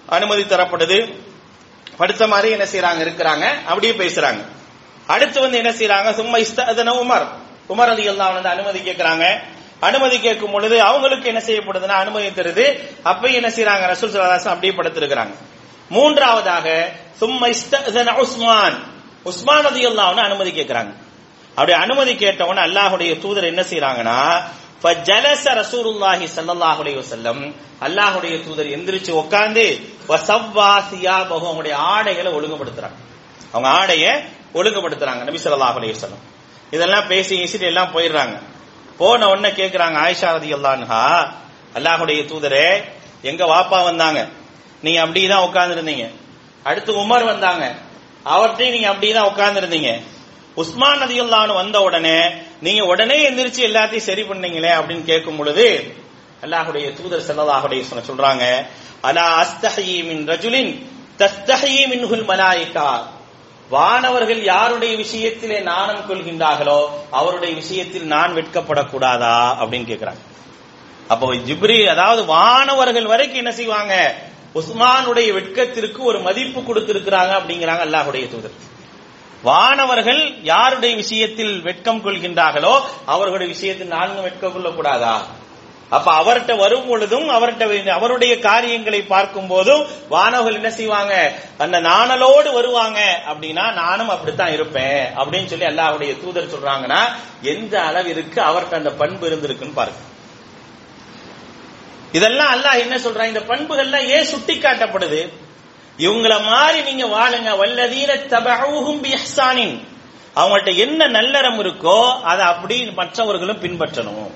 அனுமதி 0.06 0.44
தரப்படுது. 0.44 1.16
படுத்த 1.98 2.28
மாதிரி 2.28 2.52
என்ன 2.52 2.64
செய்யறாங்க 2.64 2.98
இருக்கிறாங்க. 2.98 3.64
அப்படியே 3.66 3.94
பேசுறாங்க. 3.94 4.42
அடுத்து 5.08 5.42
வந்து 5.42 5.58
என்ன 5.58 5.70
செய்யறாங்க 5.70 6.14
சும்மா 6.14 6.38
இஸ்தன 6.38 6.90
உமர். 6.90 7.28
உமர் 7.70 7.90
அலி 7.90 8.04
எல்லாம் 8.04 8.34
வந்து 8.34 8.50
அனுமதி 8.50 8.80
கேட்கிறாங்க. 8.80 9.40
அனுமதி 9.80 10.20
கேட்கும் 10.20 10.52
பொழுது 10.52 10.82
அவங்களுக்கு 10.82 11.28
என்ன 11.28 11.40
செய்யப்படுதுன்னா 11.40 11.98
அனுமதி 12.04 12.28
தருது. 12.28 12.94
அப்பயும் 13.06 13.34
என்ன 13.34 13.48
செய்யறாங்க 13.48 13.92
ரசூல் 13.92 14.12
சலாசம் 14.12 14.48
அப்படியே 14.48 14.74
படுத்திருக்கிறாங்க. 14.74 15.32
மூன்றாவதாக 15.90 16.68
சும்மா 17.20 17.48
உஸ்மான். 18.24 18.78
உஸ்மான் 19.30 19.66
அலி 19.70 19.82
அல்லாஹ்னு 19.92 20.22
அனுமதி 20.30 20.52
கேட்கிறாங்க. 20.60 20.92
அப்படி 21.56 21.74
அனுமதி 21.86 22.14
கேட்டவன 22.24 22.62
அல்லாஹுடைய 22.68 23.12
தூதர் 23.24 23.52
என்ன 23.52 23.62
செய்யறாங்கன்னா 23.62 24.20
ஃபஜலஸ 24.84 25.46
ரசூலுல்லாஹி 25.62 26.26
ஸல்லல்லாஹு 26.36 26.80
அலைஹி 26.84 26.98
வஸல்லம். 27.04 27.42
அல்லாஹ்வுடைய 27.86 28.36
தூதர் 28.46 28.70
எந்திரிச்சு 28.76 29.12
உட்கார்ந்து 29.22 29.66
வசவ்வா 30.12 30.72
சியாபஹு. 30.90 31.46
அவங்களுடைய 31.48 31.76
ஆடைகளை 31.76 32.30
ஒழுங்குபடுத்துறாங்க. 32.38 32.98
அவங்க 33.54 33.70
ஆடைய 33.80 34.06
ஒழுங்குபடுத்துறாங்க 34.54 35.22
நபி 35.24 35.40
ஸல்லல்லாஹு 35.44 35.78
அலைஹி 35.80 35.94
வஸல்லம். 35.98 36.24
இதெல்லாம் 36.72 37.08
பேசி 37.08 37.34
இசிட்டு 37.44 37.68
எல்லாம் 37.72 37.94
போயிடுறாங்க. 37.94 38.36
போன 38.98 39.28
உடனே 39.30 39.50
கேட்கிறாங்க 39.60 39.98
ஆயிஷா 40.06 40.30
ரதி 40.38 40.52
அல்லான்ஹா 40.58 41.04
அல்லாஹுடைய 41.78 42.20
தூதரே 42.32 42.68
எங்க 43.22 43.44
வாப்பா 43.46 43.80
வந்தாங்க. 43.84 44.20
நீங்க 44.82 45.06
அப்படிதான் 45.06 45.46
உட்கார்ந்துருந்தீங்க. 45.48 46.10
அடுத்து 46.64 46.94
உமர் 46.94 47.26
வந்தாங்க. 47.26 47.76
அவர்கிட்டையும் 48.26 48.72
நீங்க 48.72 48.90
அப்படிதான் 48.90 49.30
உட்கார்ந்துருந்தீங்க. 49.32 49.92
உஸ்மான் 50.56 51.02
நதியுல்லான்னு 51.02 51.54
வந்த 51.54 51.82
உடனே 51.82 52.18
நீங்க 52.62 52.86
உடனே 52.86 53.30
எந்திரிச்சு 53.30 53.62
எல்லாத்தையும் 53.70 54.08
சரி 54.10 54.22
பண்ணீங்களே 54.22 54.72
அப்படின்னு 54.78 55.04
கேட்கும் 55.04 55.38
பொழுது 55.38 55.96
அல்லாஹுடைய 56.44 56.94
தூதர் 56.94 57.28
செல்லல்லாஹுடைய 57.28 57.82
சொன்ன 57.82 58.04
சொல்றாங்க 58.08 58.66
அலா 59.02 59.46
அஸ்தஹி 59.46 60.04
மின் 60.04 60.28
ரஜுலின் 60.28 60.72
தஸ்தஹி 61.18 61.76
மின்ஹுல் 61.92 62.26
மலாயிகா. 62.26 62.90
வானவர்கள் 63.70 64.44
யாருடைய 64.44 64.94
விஷயத்திலே 64.96 65.62
நாணம் 65.62 66.06
கொள்கின்றார்களோ 66.10 66.80
அவருடைய 67.12 67.56
விஷயத்தில் 67.56 68.06
நான் 68.06 68.36
வெட்கப்படக்கூடாதா 68.36 69.36
அப்படின்னு 69.60 69.90
கேட்கிறாங்க 69.92 70.22
அப்போ 71.08 71.28
ஜிப்ரி 71.34 71.88
அதாவது 71.88 72.26
வானவர்கள் 72.26 73.06
வரைக்கும் 73.06 73.38
என்ன 73.38 73.52
செய்வாங்க? 73.52 73.94
உஸ்மானுடைய 74.56 75.34
வெட்கத்திற்கு 75.34 76.04
ஒரு 76.04 76.20
மதிப்பு 76.20 76.60
கொடுத்திருக்கிறாங்க 76.62 77.34
அப்படிங்கிறாங்க 77.40 77.84
அல்லாஹுடைய 77.86 78.28
தூதர். 78.30 78.68
வானவர்கள் 79.44 80.44
யாருடைய 80.44 80.96
விஷயத்தில் 80.96 81.62
வெட்கம் 81.62 82.06
கொள்கின்றார்களோ 82.06 82.82
அவர்களுடைய 83.06 83.54
விஷயத்தில் 83.54 83.88
நான்கு 83.88 84.22
வெட்கம் 84.22 84.56
கொள்ளக்கூடாதா? 84.56 85.18
அப்ப 85.90 86.24
அவர்கிட்ட 86.24 86.58
வரும் 86.58 86.88
பொழுதும் 86.88 87.30
அவர்கிட்ட 87.30 87.88
அவருடைய 87.88 88.40
காரியங்களை 88.40 89.02
பார்க்கும் 89.02 89.48
போதும் 89.48 89.86
வானவர்கள் 90.10 90.54
என்ன 90.54 90.72
செய்வாங்க? 90.72 91.34
அந்த 91.58 91.80
நாணலோடு 91.80 92.54
வருவாங்க. 92.54 93.22
அப்படின்னா 93.30 93.74
நானும் 93.74 94.10
அப்படித்தான் 94.10 94.54
இருப்பேன் 94.54 95.16
அப்படின்னு 95.16 95.46
சொல்லி 95.46 95.66
அல்லாஹுடைய 95.66 96.20
தூதர் 96.22 96.54
சொல்றாங்கன்னா 96.54 97.02
எந்த 97.42 97.82
அளவிற்கு 97.82 98.42
அவர்கிட்ட 98.42 98.74
அந்த 98.74 98.92
பண்பு 98.92 99.30
இருந்திருக்குன்னு 99.30 99.74
பாருங்க. 99.74 100.00
இதெல்லாம் 102.12 102.52
அல்லாஹ் 102.56 102.80
என்ன 102.80 102.96
சொல்றான்? 102.96 103.32
இந்த 103.34 103.40
பண்புகள்லாம் 103.40 104.08
ஏன் 104.08 104.24
சுட்டி 104.24 104.56
காட்டப்படுது 104.58 105.30
இவங்கள 105.98 106.44
மாதிரி 106.44 106.94
நீங்க 106.94 107.06
வாழுங்க. 107.06 107.50
வல்லதீன 107.62 108.12
தபஊஹும் 108.34 109.02
பிஹ்சானின். 109.06 109.88
அவங்கள்ட்ட 110.36 110.76
என்ன 110.76 111.08
நல்லறம் 111.08 111.60
இருக்கோ 111.60 112.22
அதை 112.22 112.46
அப்படி 112.46 112.86
மற்றவர்களும் 112.86 113.62
பின்பற்றணும். 113.62 114.30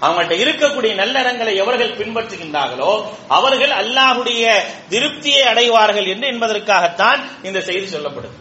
அவங்கள்ட்ட 0.00 0.34
இருக்கக்கூடிய 0.44 0.92
நல்லறங்களை 0.94 1.54
எவர்கள் 1.54 1.96
பின்பற்றுகின்றார்களோ 1.96 3.04
அவர்கள் 3.28 3.70
அல்லாஹுடைய 3.70 4.62
திருப்தியை 4.90 5.42
அடைவார்கள் 5.42 6.06
என்று 6.06 6.26
என்பதற்காகத்தான் 6.28 7.20
இந்த 7.42 7.60
செய்தி 7.60 7.96
சொல்லப்படுது. 7.96 8.36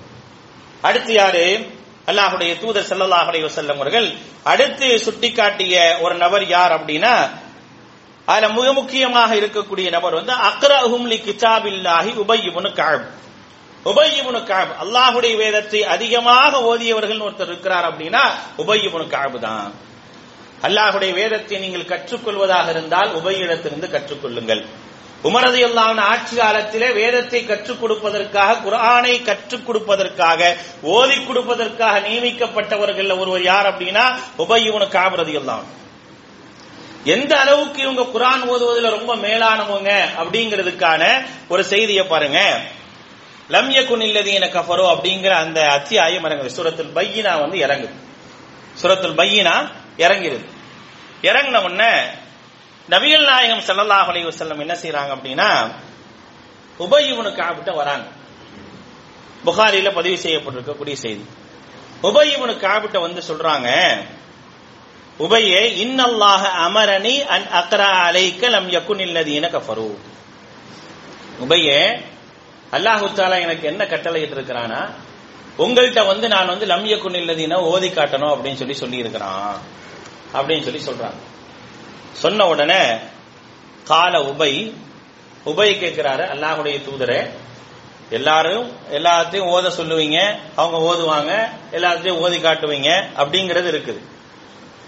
அடுத்து 0.82 1.14
யாரு? 1.14 1.46
அல்லாஹுடைய 2.08 2.60
தூதர் 2.60 2.90
செல்லல்லாஹுடைய 2.90 3.50
அலைஹி 3.50 3.76
அவர்கள். 3.76 4.14
அடுத்து 4.44 4.88
சுட்டிக்காட்டிய 5.06 6.02
ஒரு 6.02 6.16
நபர் 6.16 6.48
யார் 6.48 6.82
அப்படின்னா 6.82 7.42
அதுல 8.28 8.50
மிக 8.58 8.74
முக்கியமாக 8.74 9.32
இருக்கக்கூடிய 9.36 9.88
நபர் 9.96 10.18
வந்து 10.20 10.34
அக்ரஹும் 10.50 11.08
லி 11.12 11.18
கிதாபில்லாஹி 11.28 12.12
உபய்யுபுனு 12.24 12.70
இப்னு 12.70 12.72
கஅப். 12.80 13.08
உபய் 13.86 14.20
அல்லாஹுடைய 14.84 15.34
வேதத்தை 15.42 15.82
அதிகமாக 15.96 16.62
ஓதியவர்கள் 16.70 17.26
ஒருத்தர் 17.26 17.52
இருக்கிறார் 17.52 17.88
அப்படின்னா 17.90 18.24
உபய்யுபுனு 18.64 19.08
இப்னு 19.10 19.40
தான். 19.40 19.74
அல்லாஹுடைய 20.68 21.12
வேதத்தை 21.20 21.58
நீங்கள் 21.66 21.92
கற்றுக்கொள்வதாக 21.92 22.68
இருந்தால் 22.76 23.12
உபயிடத்திலிருந்து 23.20 23.90
கற்றுக்கொள்ளுங்கள். 23.96 24.64
உமரது 25.28 25.60
அல்லாவின் 25.68 26.02
ஆட்சி 26.12 26.36
காலத்திலே 26.36 26.88
வேதத்தை 27.02 27.46
கற்றுக் 27.52 27.82
கொடுப்பதற்காக 27.82 28.58
குர்ஆனை 28.64 29.14
கற்றுக் 29.30 29.68
கொடுப்பதற்காக 29.68 30.42
ஓதி 30.96 31.18
கொடுப்பதற்காக 31.28 32.02
நியமிக்கப்பட்டவர்கள் 32.08 33.20
ஒருவர் 33.22 33.48
யார் 33.52 33.70
அப்படின்னா 33.72 34.06
உபய் 34.46 34.68
இப்னு 34.70 34.90
கஅப் 34.98 35.18
எந்த 37.06 37.40
அளவுக்கு 37.40 37.82
இவங்க 37.82 38.02
குரான் 38.02 38.42
ஓதுவதில் 38.42 38.90
ரொம்ப 38.90 39.16
மேலானவங்க 39.16 40.06
அப்படிங்கிறதுக்கான 40.18 41.26
ஒரு 41.48 41.64
செய்தியை 41.64 42.06
பாருங்க. 42.06 42.62
லம்ய 43.50 43.82
யகுன் 43.82 44.02
இல்லதீன 44.02 44.50
கஃபரோ 44.50 44.86
அப்படிங்கிற 44.96 45.30
அந்த 45.30 45.68
அத்தியாயம் 45.68 46.26
இறங்குது 46.26 46.46
சுரத்தில் 46.46 46.96
பையினா 46.96 47.40
வந்து 47.40 47.58
இறங்குது. 47.58 47.94
சுரத்தில் 48.74 49.18
பையினா 49.18 49.70
இறங்கிருது. 49.98 50.46
இறங்கின 51.22 51.64
உடனே 51.64 51.92
நபிகள் 52.90 53.26
நாயகம் 53.26 53.60
ஸல்லல்லாஹு 53.60 54.12
அலைஹி 54.12 54.28
வஸல்லம் 54.28 54.60
என்ன 54.60 54.74
செய்யறாங்க 54.74 55.12
அப்படின்னா 55.18 55.72
உபய் 56.78 57.12
இப்னு 57.12 57.76
வராங்க. 57.76 58.08
புகாரில 59.46 59.94
பதிவு 59.94 60.18
செய்யப்பட்டிருக்கக்கூடிய 60.24 60.94
செய்தி. 60.94 61.26
உபய் 62.02 62.36
இப்னு 62.36 63.00
வந்து 63.00 63.22
சொல்றாங்க 63.22 63.98
உபையே 65.20 65.62
இன்னல்லாஹ 65.84 66.44
அமரணி 66.68 67.24
அன் 67.26 67.46
அக்ரா 67.54 67.90
அலைக்க 68.08 68.50
லம் 68.50 68.70
யக்குனில் 68.70 69.08
இல்லதீன 69.08 69.50
கஃபரு. 69.50 69.98
உபையே 71.40 72.02
அல்லாஹு 72.72 73.14
தாலா 73.16 73.40
எனக்கு 73.42 73.68
என்ன 73.68 73.86
கட்டளையிட்டு 73.86 74.36
இருக்கிறானா 74.36 74.90
உங்கள்கிட்ட 75.58 76.06
வந்து 76.06 76.28
நான் 76.28 76.48
வந்து 76.48 76.66
லம் 76.66 76.86
யகுன் 76.86 77.58
ஓதி 77.58 77.88
காட்டணும் 77.88 78.34
அப்படின்னு 78.36 78.56
சொல்லி 78.56 78.74
சொல்லி 78.74 78.98
இருக்கிறான் 78.98 79.58
அப்படின்னு 80.34 80.64
சொல்லி 80.64 80.86
சொல்றாங்க. 80.86 81.20
சொன்ன 82.14 82.48
உடனே 82.48 82.98
கால 83.84 84.22
உபை. 84.22 84.74
உபை 85.46 85.80
கேட்கிறாரு 85.80 86.28
அல்லாஹுடைய 86.30 86.80
தூதரே. 86.80 87.30
எல்லாரும் 88.10 88.72
எல்லாத்தையும் 88.92 89.48
ஓத 89.48 89.70
சொல்லுவீங்க 89.70 90.38
அவங்க 90.56 90.78
ஓதுவாங்க 90.78 91.50
எல்லாத்தையும் 91.72 92.18
ஓதி 92.18 92.38
காட்டுவீங்க 92.38 93.06
அப்படிங்கிறது 93.18 93.70
இருக்குது. 93.72 94.02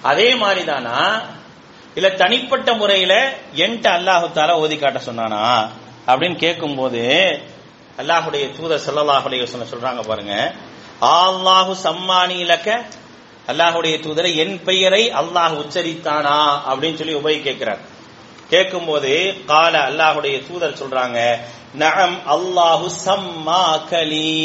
அதே 0.06 0.36
மாதிரிதானா? 0.36 0.98
இல்ல 1.96 2.10
தனிப்பட்ட 2.22 2.70
முறையில 2.74 3.13
என்கிட்ட 3.56 3.88
அல்லாஹு 3.98 4.28
தாலா 4.34 4.54
ஓதி 4.56 4.78
காட்ட 4.78 5.00
சொன்னானா? 5.00 5.41
அப்படின்னு 6.08 6.36
கேட்கும்போது 6.36 7.02
அல்லாஹுடைய 7.98 8.46
தூதர் 8.58 8.86
செல்லல்லாஹுடைய 8.88 9.44
சொல்றாங்க 9.72 10.02
பாருங்க. 10.08 10.36
அல்லாஹு 11.02 11.74
சம்மானி 11.84 12.38
இலக்க 12.38 12.70
அல்லாஹுடைய 13.48 13.96
தூதரை 14.00 14.32
என் 14.36 14.56
பெயரை 14.63 15.04
அல்லாஹ் 15.12 15.54
உச்சரித்தானா? 15.63 16.38
அப்படின்னு 16.70 16.98
சொல்லி 16.98 17.13
உபயோக 17.13 17.41
கேட்கிறார் 17.41 17.82
கேட்கும்போது 18.50 19.12
கால 19.46 19.74
அல்லாஹுடைய 19.89 20.36
தூதர் 20.48 20.80
சொல்றாங்க 20.82 21.20
நகம் 21.74 22.18
அல்லாஹு 22.36 22.88
சம்மா 23.06 23.62
கலி 23.89 24.36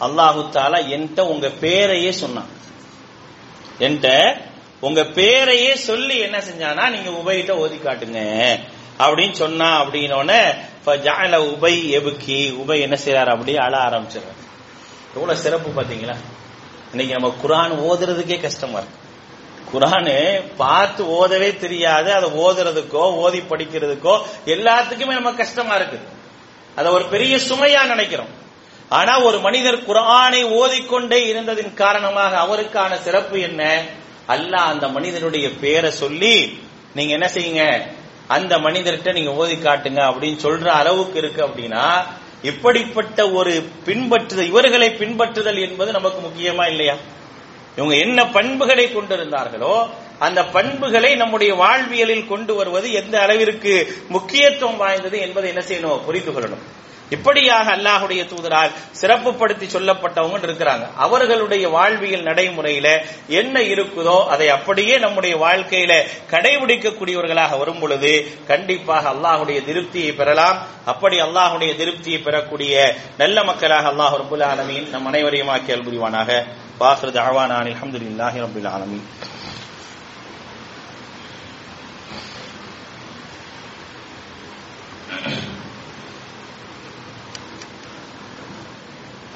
அல்லாஹு 0.00 0.40
தாலா 0.50 0.78
என்கிட்ட 0.94 1.20
உங்க 1.32 1.46
பேரையே 1.60 2.10
சொன்னான். 2.12 2.50
என்கிட்ட 3.78 4.08
உங்க 4.86 5.02
பேரையே 5.18 5.72
சொல்லி 5.88 6.16
என்ன 6.26 6.38
செஞ்சானா 6.48 6.84
நீங்க 6.94 7.10
உபயிட்ட 7.20 7.52
ஓதி 7.62 7.76
காட்டுங்க. 7.76 8.20
அப்படின்னு 8.98 9.36
சொன்னா 9.40 9.68
அப்படின்னோடனே 9.82 10.40
உபை 11.52 11.74
எபுக்கி. 11.98 12.40
உபை 12.62 12.76
என்ன 12.80 12.96
செய்யறாரு 13.04 13.32
அப்படியே 13.34 13.58
அழ 13.66 13.74
ஆரம்பிச்சிடுறாரு. 13.78 14.42
எவ்வளவு 15.14 15.42
சிறப்பு 15.44 15.68
பாத்தீங்களா 15.68 16.16
இன்னைக்கு 16.92 17.14
நம்ம 17.16 17.30
குரான் 17.42 17.74
ஓதுறதுக்கே 17.88 18.40
கஷ்டமா 18.40 18.78
இருக்கு. 18.78 19.04
குரானு 19.72 20.14
பார்த்து 20.56 21.02
ஓதவே 21.18 21.50
தெரியாது. 21.56 22.08
அதை 22.12 22.28
ஓதுறதுக்கோ 22.44 23.04
ஓதி 23.22 23.40
படிக்கிறதுக்கோ 23.50 24.14
எல்லாத்துக்குமே 24.54 25.14
நம்ம 25.18 25.32
கஷ்டமா 25.32 25.74
இருக்குது 25.76 26.08
அதை 26.76 26.88
ஒரு 26.92 27.04
பெரிய 27.14 27.34
சுமையா 27.48 27.82
நினைக்கிறோம். 27.86 28.32
ஆனா 28.88 29.12
ஒரு 29.28 29.38
மனிதர் 29.40 29.86
குரானை 29.88 30.42
ஓதிக்கொண்டே 30.60 31.20
இருந்ததின் 31.32 31.74
காரணமாக 31.74 32.32
அவருக்கான 32.44 32.92
சிறப்பு 33.00 33.36
என்ன? 33.40 33.62
அல்லாஹ் 34.28 34.70
அந்த 34.72 34.88
மனிதனுடைய 34.88 35.50
பேரை 35.60 35.90
சொல்லி 35.90 36.58
நீங்க 36.94 37.12
என்ன 37.12 37.26
செய்யுங்க? 37.26 37.86
அந்த 38.28 38.58
மனிதர்கிட்ட 38.58 39.12
நீங்க 39.12 39.34
ஓதி 39.34 39.54
காட்டுங்க 39.54 40.00
அப்படின்னு 40.10 40.38
சொல்ற 40.42 40.66
அளவுக்கு 40.66 41.18
இருக்கு 41.18 41.46
அப்படின்னா 41.46 42.04
இப்படிப்பட்ட 42.42 43.30
ஒரு 43.30 43.70
பின்பற்றுதல் 43.86 44.46
இவர்களை 44.46 44.88
பின்பற்றுதல் 44.90 45.68
என்பது 45.68 45.92
நமக்கு 45.92 46.20
முக்கியமா 46.28 46.68
இல்லையா? 46.68 46.96
இவங்க 47.76 47.94
என்ன 47.94 48.26
பண்புகளை 48.26 48.86
கொண்டிருந்தார்களோ 48.86 49.88
அந்த 50.18 50.44
பண்புகளை 50.44 51.14
நம்முடைய 51.14 51.54
வாழ்வியலில் 51.54 52.28
கொண்டு 52.28 52.54
வருவது 52.54 52.92
எந்த 52.92 53.20
அளவிற்கு 53.20 53.94
முக்கியத்துவம் 54.08 54.76
வாய்ந்தது 54.76 55.20
என்பதை 55.20 55.54
என்ன 55.54 55.64
செய்யணும்? 55.68 56.04
புரிந்து 56.04 56.32
கொள்ளணும். 56.32 56.64
இப்படியாக 57.10 57.66
அல்லாஹுடைய 57.76 58.22
தூதரால் 58.30 58.70
சிறப்புப்படுத்தி 59.00 59.66
சொல்லப்பட்டவங்க 59.74 60.46
இருக்கிறாங்க. 60.48 60.84
அவர்களுடைய 61.04 61.64
வாழ்வியல் 61.68 62.24
நடைமுறையில 62.28 62.88
என்ன 63.40 63.60
இருக்குதோ 63.72 64.16
அதை 64.34 64.48
அப்படியே 64.48 64.98
நம்முடைய 64.98 65.36
வாழ்க்கையில 65.44 65.92
கடைபிடிக்கக்கூடியவர்களாக 66.32 67.58
வரும் 67.58 67.80
பொழுது 67.80 68.12
கண்டிப்பாக 68.50 69.04
அல்லாஹுடைய 69.14 69.60
திருப்தியை 69.68 70.12
பெறலாம். 70.20 70.58
அப்படி 70.92 71.16
அல்லாஹுடைய 71.26 71.72
திருப்தியை 71.82 72.20
பெறக்கூடிய 72.22 72.74
நல்ல 73.22 73.44
மக்களாக 73.44 73.92
அல்லாஹ் 73.92 74.16
ரபுல் 74.22 74.46
ஆலமின் 74.50 74.90
நம் 74.90 75.08
அனைவரையும் 75.12 75.52
ஆக்கியல் 75.56 75.86
புரிவானாக 75.88 76.42
வாசர் 76.78 77.16
ஜாவானான் 77.18 77.72
Thank 85.08 85.44
you. 85.44 85.65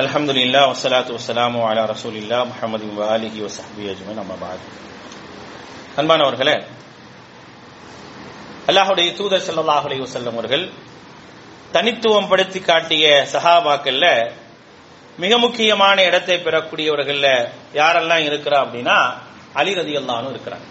அலமதுல்லா 0.01 0.61
வசலாத்து 0.73 1.13
வசலாமு 1.19 1.61
அலா 1.71 1.83
ரசூலில்லா 1.93 2.39
முஹமது 2.51 2.87
அலிஹி 3.15 3.41
வசஹபி 3.47 3.83
அஜ்மன் 3.93 4.21
அம்மாபாத் 4.23 4.67
அன்பானவர்களே 6.01 6.57
அல்லாஹுடைய 8.71 9.09
தூதர் 9.21 9.47
சல்லாஹ் 9.49 9.87
அலி 9.89 9.97
வசல்லம் 10.05 10.37
அவர்கள் 10.39 10.65
தனித்துவம் 11.75 12.29
படுத்தி 12.31 12.61
காட்டிய 12.69 13.07
சஹாபாக்கள்ல 13.33 14.07
மிக 15.19 15.33
முக்கியமான 15.45 15.97
இடத்தை 16.09 16.37
பெறக்கூடியவர்கள்ல 16.47 17.27
யாரெல்லாம் 17.81 18.27
இருக்கிறா 18.29 18.59
அப்படின்னா 18.65 18.99
அலி 19.61 19.73
ரதி 19.79 19.95
அல்லான்னு 20.01 20.31
இருக்கிறாங்க. 20.35 20.67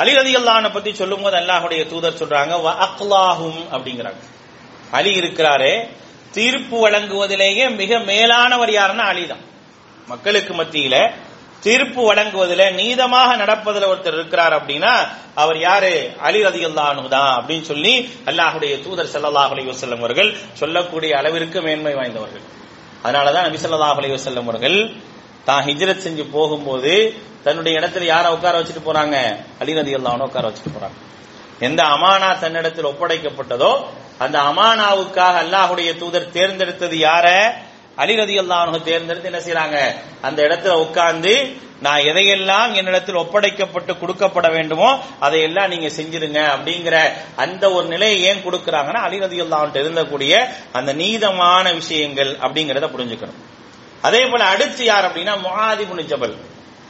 அலி 0.00 0.12
ரதி 0.18 0.32
அல்லான 0.40 0.70
பத்தி 0.76 0.90
சொல்லும் 1.00 1.24
போது 1.24 1.36
அல்லாஹுடைய 1.40 1.82
தூதர் 1.92 2.20
சொல்றாங்க 2.20 2.52
அக்லாஹும் 2.86 3.60
அப்படிங்கிறாங்க. 3.74 4.20
அலி 4.98 5.10
இருக்கிறாரே 5.20 5.74
தீர்ப்பு 6.32 6.76
வழங்குவதிலேயே 6.84 7.66
மிக 7.80 7.98
மேலானவர் 7.98 8.72
யாருன்னா 8.78 9.06
அலிதான். 9.12 9.44
மக்களுக்கு 10.08 10.52
மத்தியில 10.54 10.96
தீர்ப்பு 11.60 12.02
வழங்குவதில் 12.02 12.74
நீதமாக 12.74 13.36
நடப்பதில் 13.36 13.90
ஒருத்தர் 13.90 14.16
இருக்கிறார் 14.18 14.54
அப்படின்னா 14.58 14.92
அவர் 15.34 15.58
யாரு? 15.58 15.92
அலி 16.18 16.40
ரதி 16.46 16.74
தான் 16.74 16.98
அப்படின்னு 17.38 17.62
சொல்லி 17.62 17.92
அல்லாஹுடைய 18.26 18.72
தூதர் 18.82 19.12
ஸல்லல்லாஹு 19.14 19.52
அலைஹி 19.54 19.98
அவர்கள் 19.98 20.30
சொல்லக்கூடிய 20.54 21.12
அளவிற்கு 21.18 21.60
மேன்மை 21.62 21.94
வாய்ந்தவர்கள். 21.94 22.44
அதனாலதான் 23.04 23.46
நபி 23.46 23.60
ஸல்லல்லாஹு 23.64 23.98
அலைஹி 24.00 24.36
அவர்கள் 24.36 24.78
தான் 25.44 25.64
ஹிஜ்ரத் 25.66 26.04
செஞ்சு 26.06 26.24
போகும்போது 26.30 26.92
தன்னுடைய 27.42 27.80
இடத்துல 27.80 28.04
யாரை 28.04 28.28
உட்கார 28.32 28.60
வச்சுட்டு 28.60 28.82
போறாங்க? 28.88 29.16
அலி 29.60 29.72
ரதி 29.72 29.94
உட்கார 29.96 30.44
வச்சுட்டு 30.48 30.74
போறாங்க. 30.76 30.96
எந்த 31.60 31.82
அமானா 31.84 32.38
தன்னிடத்தில் 32.38 32.84
ஒப்படைக்கப்பட்டதோ 32.84 33.72
அந்த 34.18 34.38
அமானாவுக்காக 34.38 35.36
அல்லாஹுடைய 35.44 35.98
தூதர் 35.98 36.30
தேர்ந்தெடுத்தது 36.30 36.96
யார? 36.96 37.26
அலிரதி 37.98 38.34
அல்லாஹ் 38.42 38.84
தேர்ந்தெடுத்து 38.84 39.30
என்ன 39.30 39.40
செய்யறாங்க 39.46 39.78
அந்த 40.22 40.42
இடத்துல 40.42 40.72
உட்கார்ந்து 40.84 41.60
நான் 41.80 41.98
எதையெல்லாம் 41.98 42.74
என்னிடத்தில் 42.74 43.14
ஒப்படைக்கப்பட்டு 43.14 43.92
கொடுக்கப்பட 44.00 44.50
வேண்டுமோ 44.50 44.98
அதையெல்லாம் 45.20 45.68
நீங்க 45.68 45.88
செஞ்சிருங்க 45.88 46.40
அப்படிங்கிற 46.54 46.96
அந்த 47.36 47.70
ஒரு 47.70 47.86
நிலையை 47.86 48.22
ஏன் 48.22 48.44
கொடுக்கறாங்கன்னா 48.46 49.00
அலிரதி 49.08 49.40
அல்லாஹ் 49.44 49.82
இருந்தக்கூடிய 49.82 50.46
அந்த 50.72 50.92
நீதமான 50.92 51.72
விஷயங்கள் 51.72 52.36
அப்படிங்கறத 52.36 52.88
புரிஞ்சுக்கணும். 52.94 53.40
அதே 54.02 54.26
போல 54.26 54.44
அடுத்து 54.44 54.84
யார் 54.84 55.08
அப்படின்னா 55.08 55.34
முஹாதிபுன் 55.46 56.06
ஜபல். 56.06 56.36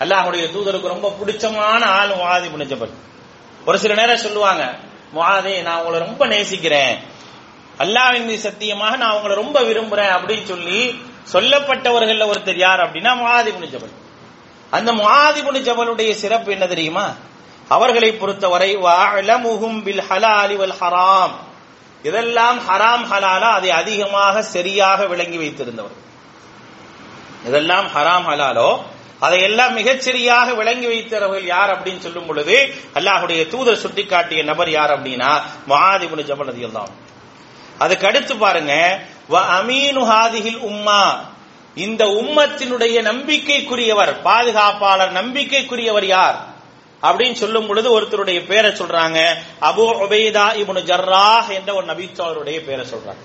அல்லாஹுடைய 0.01 0.45
தூதருக்கு 0.55 0.89
ரொம்ப 0.89 1.13
பிடிச்சமான 1.21 1.83
ஆள் 1.85 2.09
முஹாதிபுன் 2.09 2.67
ஜபல். 2.67 2.93
ஒரு 3.65 3.79
சில 3.79 3.95
நேரம் 3.95 4.17
சொல்லுவாங்க 4.17 4.75
முகாதே 5.15 5.63
நான் 5.63 5.79
உங்களை 5.79 5.99
ரொம்ப 5.99 6.27
நேசிக்கிறேன். 6.27 6.99
அல்லாவின் 7.79 8.25
மீது 8.25 8.39
சத்தியமாக 8.39 8.97
நான் 8.97 9.13
உங்களை 9.13 9.37
ரொம்ப 9.37 9.61
விரும்புறேன் 9.61 10.15
அப்படின்னு 10.15 10.43
சொல்லி 10.43 11.03
சொல்லப்பட்டவர்கள் 11.33 12.31
ஒருத்தர் 12.31 12.57
யார் 12.57 12.81
அப்படின்னா 12.81 13.13
முஆதிபுன் 13.23 13.71
ஜபல். 13.75 13.95
அந்த 14.71 14.93
முஆதிபுன் 14.93 15.65
ஜபலுடைய 15.69 16.11
சிறப்பு 16.11 16.53
என்ன 16.53 16.67
தெரியுமா? 16.67 17.15
அவர்களை 17.69 18.13
பொறுத்தவரை 18.13 18.77
பில் 19.83 20.03
ஹலாலி 20.11 20.57
வல் 20.57 20.75
ஹராம். 20.81 21.35
இதெல்லாம் 22.03 22.59
ஹராம் 22.59 23.05
ஹலாலா 23.11 23.51
அதை 23.59 23.71
அதிகமாக 23.71 24.43
சரியாக 24.43 25.07
விளங்கி 25.07 25.37
வைத்திருந்தவர். 25.37 25.97
இதெல்லாம் 27.47 27.87
ஹராம் 27.87 28.27
ஹலாலோ 28.29 28.83
அதையெல்லாம் 29.23 29.77
மிகச்சரியாக 29.77 30.55
விளங்கி 30.55 30.87
வைத்தவர்கள் 30.87 31.47
யார் 31.47 31.73
அப்படின்னு 31.75 31.99
சொல்லும் 31.99 32.27
பொழுது 32.27 32.57
அல்லாஹுடைய 32.95 33.49
தூதர் 33.49 33.83
சுட்டிக்காட்டிய 33.85 34.43
நபர் 34.45 34.71
யார் 34.71 34.93
அப்படின்னா 34.97 35.31
மகாதிபுன் 35.69 36.29
ஜபல் 36.31 36.51
ரதியல்லாஹு 36.53 36.93
அதுக்கு 37.79 38.07
அடுத்து 38.07 38.35
பாருங்க 38.37 38.73
வ 39.31 39.37
அமீனு 39.59 40.03
ஹாதிகில் 40.13 40.61
உம்மா. 40.71 41.03
இந்த 41.77 42.05
உம்மத்தினுடைய 42.05 42.97
நம்பிக்கைக்குரியவர் 43.03 44.13
பாதுகாப்பாளர் 44.23 45.13
நம்பிக்கைக்குரியவர் 45.13 46.07
யார்? 46.07 46.39
அப்படின்னு 47.03 47.33
சொல்லும் 47.33 47.67
பொழுது 47.67 47.89
ஒருத்தருடைய 48.01 48.41
பேரை 48.47 48.71
சொல்றாங்க 48.71 49.19
அபு 49.61 49.85
உபைதா 50.05 50.47
இபுனு 50.63 50.83
ஜர்ராஹ் 50.91 51.49
என்ற 51.49 51.71
ஒரு 51.75 51.87
நபித்தோருடைய 51.87 52.59
பேரை 52.67 52.85
சொல்றாங்க. 52.93 53.23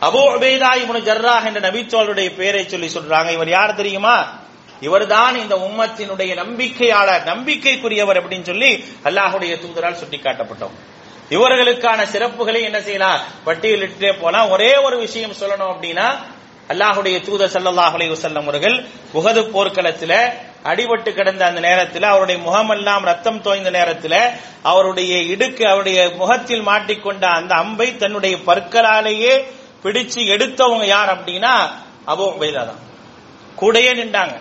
அபு 0.00 0.20
உபைதா 0.36 0.70
இபுனு 0.82 1.00
ஜர்ராஹ் 1.08 1.44
என்ற 1.44 1.60
நபித்தோருடைய 1.70 2.28
பேரை 2.36 2.68
சொல்லி 2.68 2.88
சொல்றாங்க. 2.94 3.30
இவர் 3.30 3.48
யார் 3.48 3.74
தெரியுமா? 3.74 4.16
இவர்தான் 4.80 5.36
இந்த 5.36 5.54
உம்மத்தினுடைய 5.54 6.34
நம்பிக்கையாளர் 6.34 7.24
நம்பிக்கைக்குரியவர் 7.24 8.20
அப்படின்னு 8.20 8.42
சொல்லி 8.42 8.84
அல்லாஹுடைய 9.04 9.56
தூதரால் 9.56 10.00
சுட்டிக்காட்டப்பட்டோம். 10.02 10.74
இவர்களுக்கான 11.30 12.04
சிறப்புகளை 12.04 12.62
என்ன 12.62 12.80
செய்யலாம்? 12.80 13.20
பட்டியலிட்டே 13.46 14.20
போலாம். 14.20 14.50
ஒரே 14.50 14.76
ஒரு 14.76 14.98
விஷயம் 14.98 15.32
சொல்லணும் 15.32 15.72
அப்படின்னா 15.72 16.16
அல்லாஹுடைய 16.68 17.22
தூதர் 17.22 17.50
ஸல்லல்லாஹு 17.50 17.96
அலைஹி 17.96 18.34
அவர்கள் 18.34 18.86
உஹது 19.14 19.42
போர்க்களத்துல 19.50 20.32
அடிபட்டு 20.64 21.12
கிடந்த 21.12 21.46
அந்த 21.46 21.60
நேரத்தில் 21.60 22.02
அவருடைய 22.02 22.40
முகமெல்லாம் 22.40 23.04
ரத்தம் 23.04 23.40
தோய்ந்த 23.40 23.70
நேரத்தில் 23.70 24.30
அவருடைய 24.62 25.36
இடுக்கு 25.36 25.62
அவருடைய 25.62 26.12
முகத்தில் 26.16 26.66
மாட்டிக்கொண்ட 26.66 27.24
அந்த 27.24 27.54
அம்பை 27.54 27.96
தன்னுடைய 27.96 28.36
பற்களாலேயே 28.36 29.44
பிடிச்சு 29.82 30.16
எடுத்தவங்க 30.16 30.84
யார் 30.84 31.08
அப்படின்னா 31.08 31.70
அபோ 32.06 32.32
உபைதா 32.38 32.52
தான். 32.52 32.78
கூடயே 33.60 33.94
நின்றாங்க. 33.94 34.40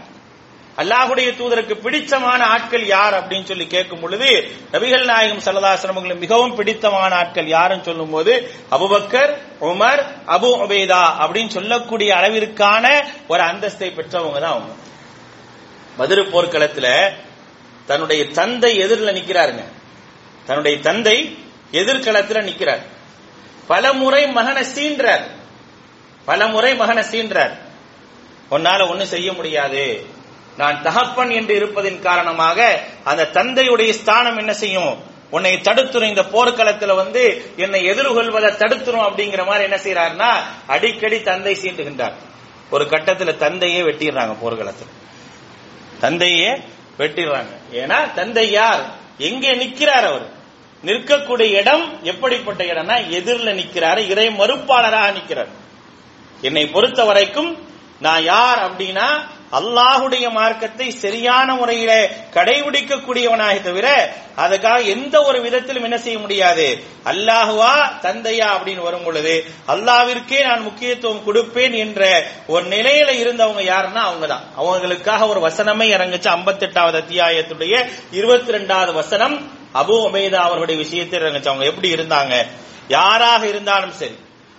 அல்லாஹுடைய 0.78 1.32
தூதருக்கு 1.32 1.74
பிடித்தமான 1.74 2.46
ஆட்கள் 2.46 2.86
யார் 2.86 3.28
அப்படின்னு 3.28 3.44
சொல்லி 3.44 3.68
கேட்கும் 3.68 4.00
பொழுது 4.00 4.52
நபிகள் 4.72 5.04
நாயகம் 5.04 5.38
சல்லதாசிரமங்களுக்கு 5.38 6.20
மிகவும் 6.20 6.56
பிடித்தமான 6.56 7.16
ஆட்கள் 7.16 7.48
யாருன்னு 7.48 7.84
சொல்லும் 7.84 8.10
போது 8.10 8.52
அபுபக்கர் 8.72 9.38
உமர் 9.62 10.06
அபு 10.28 10.48
உபேதா 10.58 11.06
அப்படின்னு 11.20 11.48
சொல்லக்கூடிய 11.48 12.16
அளவிற்கான 12.16 13.06
ஒரு 13.28 13.44
அந்தஸ்தை 13.44 13.92
பெற்றவங்க 13.92 14.40
தான் 14.40 14.52
அவங்க. 14.52 14.74
மதுரை 15.98 16.26
போர்க்களத்துல 16.26 17.14
தன்னுடைய 17.86 18.26
தந்தை 18.26 18.78
எதிரில் 18.78 19.16
நிக்கிறாருங்க. 19.16 19.64
தன்னுடைய 20.46 20.80
தந்தை 20.80 21.38
எதிர்களத்தில் 21.72 22.48
நிக்கிறார். 22.48 22.82
பல 23.68 23.94
முறை 23.94 24.28
மகனை 24.28 24.64
சீன்றார். 24.64 25.24
பல 26.26 26.48
முறை 26.48 26.76
மகனை 26.76 27.04
சீன்றார். 27.04 27.58
உன்னால 28.52 28.90
ஒண்ணும் 28.90 29.08
செய்ய 29.08 29.34
முடியாது. 29.34 30.14
நான் 30.58 30.82
தகப்பன் 30.82 31.30
என்று 31.30 31.60
இருப்பதின் 31.60 32.00
காரணமாக 32.00 32.84
அந்த 33.04 33.30
தந்தையுடைய 33.34 33.92
ஸ்தானம் 33.92 34.38
என்ன 34.38 34.54
செய்யும்? 34.54 35.04
உன்னை 35.30 35.54
தடுத்துரும். 35.54 36.08
இந்த 36.08 36.22
போர்க்களத்துல 36.22 36.96
வந்து 36.96 37.54
என்னை 37.56 37.90
எதிர்கொள்வதை 37.90 38.52
தடுத்துரும் 38.52 39.08
அப்படிங்கிற 39.08 39.46
மாதிரி 39.46 39.72
என்ன 39.72 39.76
செய்யறாருன்னா 39.76 40.34
அடிக்கடி 40.68 41.22
தந்தை 41.22 41.56
சீண்டுகின்றார். 41.56 42.14
ஒரு 42.70 42.86
கட்டத்துல 42.86 43.38
தந்தையே 43.38 43.82
வெட்டிடுறாங்க 43.82 44.36
போர்க்களத்துல. 44.44 44.88
தந்தையே 46.00 46.60
வெட்டிடுறாங்க. 46.98 47.56
ஏன்னா 47.72 48.14
தந்தை 48.14 48.52
யார்? 48.52 48.82
எங்கே 49.18 49.52
நிக்கிறார் 49.52 50.06
அவர்? 50.06 50.34
நிற்கக்கூடிய 50.86 51.52
இடம் 51.52 52.04
எப்படிப்பட்ட 52.04 52.64
இடம்னா 52.64 53.10
எதிரில் 53.10 53.56
நிக்கிறாரு 53.56 54.08
இறை 54.08 54.28
மறுப்பாளராக 54.28 55.12
நிக்கிறார் 55.12 55.48
என்னை 56.42 56.68
பொறுத்த 56.68 57.04
வரைக்கும் 57.04 57.68
நான் 58.00 58.24
யார் 58.24 58.72
அப்படின்னா 58.72 59.26
அல்லாஹுடைய 59.58 60.30
மார்க்கத்தை 60.30 60.92
சரியான 60.92 61.56
முறையில 61.56 61.92
கடைபிடிக்கக்கூடியவனாக 62.34 63.62
தவிர 63.62 63.88
அதுக்காக 64.38 64.86
எந்த 64.86 65.24
ஒரு 65.24 65.42
விதத்திலும் 65.42 65.84
என்ன 65.84 65.98
செய்ய 65.98 66.20
முடியாது. 66.20 66.66
அல்லாஹுவா 67.06 67.74
தந்தையா 68.02 68.48
அப்படின்னு 68.56 68.82
வரும் 68.82 69.04
பொழுது 69.04 69.36
அல்லாவிற்கே 69.68 70.40
நான் 70.44 70.62
முக்கியத்துவம் 70.62 71.26
கொடுப்பேன் 71.28 71.74
என்ற 71.74 72.02
ஒரு 72.48 72.66
நிலையில 72.66 73.10
இருந்தவங்க 73.24 73.64
யாருன்னா 73.74 74.04
அவங்க 74.10 74.28
தான் 74.28 74.46
அவங்களுக்காக 74.58 75.28
ஒரு 75.28 75.40
வசனமே 75.48 75.88
இறங்குச்சு. 75.96 76.30
ஐம்பத்தி 76.38 76.62
எட்டாவது 76.62 77.00
அத்தியாயத்துடைய 77.04 77.86
இருபத்தி 78.12 78.52
ரெண்டாவது 78.52 78.94
வசனம் 78.94 79.38
அபு 79.74 79.96
உபேதா 80.08 80.42
அவர்களுடைய 80.48 80.78
விஷயத்தில் 80.84 81.22
இறங்குச்சு. 81.22 81.48
அவங்க 81.48 81.66
எப்படி 81.66 81.94
இருந்தாங்க? 81.94 82.46
யாராக 82.88 83.48
இருந்தாலும் 83.48 83.92
சரி. 83.92 84.16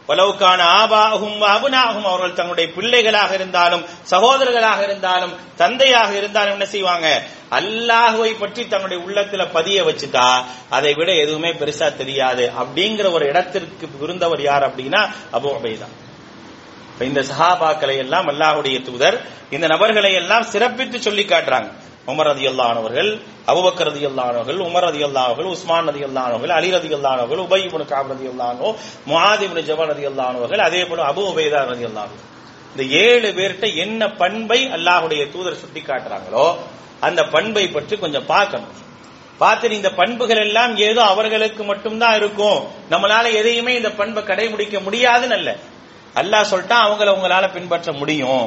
வலவுக்கான 0.09 0.61
ஆபாகும் 0.81 1.39
அபுனாகும் 1.55 2.09
அவர்கள் 2.11 2.33
தங்களுடைய 2.33 2.73
பிள்ளைகளாக 2.73 3.35
இருந்தாலும் 3.35 3.85
சகோதரர்களாக 4.11 4.83
இருந்தாலும் 4.83 5.35
தந்தையாக 5.57 6.17
இருந்தாலும் 6.17 6.53
என்ன 6.53 6.67
செய்வாங்க? 6.67 7.23
அல்லாஹுவை 7.51 8.33
பற்றி 8.39 8.69
தன்னுடைய 8.69 8.99
உள்ளத்துல 9.07 9.47
பதிய 9.53 9.85
வச்சுட்டா 9.85 10.29
அதை 10.71 10.95
விட 10.95 11.13
எதுவுமே 11.13 11.51
பெருசா 11.53 11.97
தெரியாது. 11.97 12.53
அப்படிங்கிற 12.61 13.13
ஒரு 13.13 13.27
இடத்திற்கு 13.27 13.89
இருந்தவர் 14.03 14.43
யார் 14.43 14.67
அப்படின்னா 14.69 15.03
அபு 15.33 15.49
அபைதான் 15.59 15.95
இந்த 17.01 17.21
சஹாபாக்களை 17.21 17.97
எல்லாம் 17.97 18.29
அல்லாஹுடைய 18.29 18.83
தூதர் 18.83 19.19
இந்த 19.51 19.67
நபர்களை 19.67 20.13
எல்லாம் 20.15 20.43
சிறப்பித்து 20.43 21.01
சொல்லி 21.01 21.25
காட்டுறாங்க. 21.25 21.69
உமர் 22.13 22.29
ரதி 22.31 22.45
அல்லானவர்கள் 22.53 23.11
அபுபக்கர் 23.53 23.89
ரதி 23.91 24.05
அல்லானவர்கள் 24.11 24.59
உமர் 24.69 24.87
ரதி 24.89 25.03
அல்லானவர்கள் 25.09 25.51
உஸ்மான் 25.55 25.89
ரதி 25.91 26.03
அல்லானவர்கள் 26.09 26.55
அலி 26.59 26.71
ரதி 26.77 26.91
அல்லானவர்கள் 26.99 27.43
உபய் 27.47 27.67
இப்னு 27.67 27.87
காப் 27.93 28.13
ரதி 28.15 28.27
அல்லானோ 28.33 28.69
ரதி 29.91 30.07
அல்லானவர்கள் 30.13 30.63
அதே 30.69 30.81
போல 30.89 31.05
அபு 31.11 31.23
உபைதா 31.33 31.61
ரதி 31.73 31.87
அல்லானவர்கள் 31.91 32.33
இந்த 32.73 32.85
ஏழு 33.05 33.29
பேர்கிட்ட 33.37 33.67
என்ன 33.85 34.03
பண்பை 34.23 34.59
அல்லாஹுடைய 34.77 35.23
தூதர் 35.35 35.61
சுட்டி 35.61 35.81
காட்டுறாங்களோ 35.81 36.47
அந்த 37.07 37.21
பண்பை 37.35 37.63
பற்றி 37.69 37.95
கொஞ்சம் 38.03 38.27
பார்க்கணும். 38.27 38.75
பார்த்து 39.39 39.77
இந்த 39.79 39.91
பண்புகள் 40.01 40.41
எல்லாம் 40.45 40.73
ஏதோ 40.89 41.03
அவர்களுக்கு 41.13 41.63
மட்டும்தான் 41.71 42.17
இருக்கும். 42.21 42.61
நம்மளால 42.93 43.33
எதையுமே 43.41 43.73
இந்த 43.81 43.91
பண்பை 43.91 44.21
கடைபிடிக்க 44.23 44.77
முடியாதுன்னு 44.87 45.37
அல்ல. 45.39 45.51
அல்லாஹ் 46.21 46.51
சொல்லிட்டா 46.53 46.77
அவங்கள 46.87 47.09
உங்களால 47.17 47.45
பின்பற்ற 47.57 47.93
முடியும். 47.93 48.47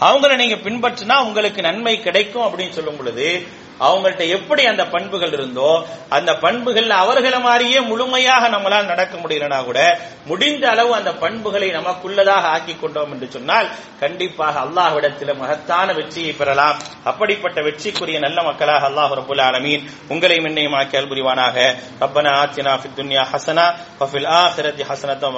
அவங்கள 0.00 0.36
நீங்க 0.36 0.54
பின்பற்றினா 0.54 1.24
உங்களுக்கு 1.26 1.62
நன்மை 1.62 2.00
கிடைக்கும் 2.00 2.46
அப்படின்னு 2.46 2.70
சொல்லும் 2.70 2.96
பொழுது 2.96 3.46
அவங்கள்ட்ட 3.80 4.28
எப்படி 4.28 4.66
அந்த 4.66 4.86
பண்புகள் 4.86 5.32
இருந்தோ 5.32 5.86
அந்த 6.08 6.34
பண்புகள் 6.34 6.90
அவர்களை 6.90 7.40
மாதிரியே 7.40 7.80
முழுமையாக 7.80 8.48
நம்மளால் 8.48 8.84
நடக்க 8.84 9.16
முடியலனா 9.16 9.64
கூட 9.64 9.98
முடிந்த 10.26 10.68
அளவு 10.68 10.94
அந்த 10.94 11.12
பண்புகளை 11.14 11.70
நமக்குள்ளதாக 11.70 12.46
ஆக்கி 12.54 12.76
கொண்டோம் 12.76 13.12
என்று 13.12 13.30
சொன்னால் 13.30 13.68
கண்டிப்பாக 14.00 14.60
அல்லாஹ்விடத்தில் 14.60 15.36
மகத்தான 15.36 15.92
வெற்றியை 15.92 16.32
பெறலாம். 16.32 16.78
அப்படிப்பட்ட 17.04 17.60
வெற்றிக்குரிய 17.60 18.18
நல்ல 18.18 18.42
மக்களாக 18.42 18.88
அல்லாஹ் 18.88 19.12
ரபுல் 19.20 19.42
ஆலமீன் 19.42 19.90
உங்களை 20.08 20.36
மின்னையும் 20.36 20.76
ஆக்கி 20.76 20.96
அல்புரிவானாக 20.96 21.76
ரப்பனா 22.00 22.32
ஆத்தினா 22.40 22.74
ஃபித் 22.80 22.96
துன்யா 22.96 23.24
ஹசனா 23.32 23.66
வஃபில் 24.00 24.28
ஆஹிரத்தி 24.40 24.82
ஹசனத்தம் 24.88 25.36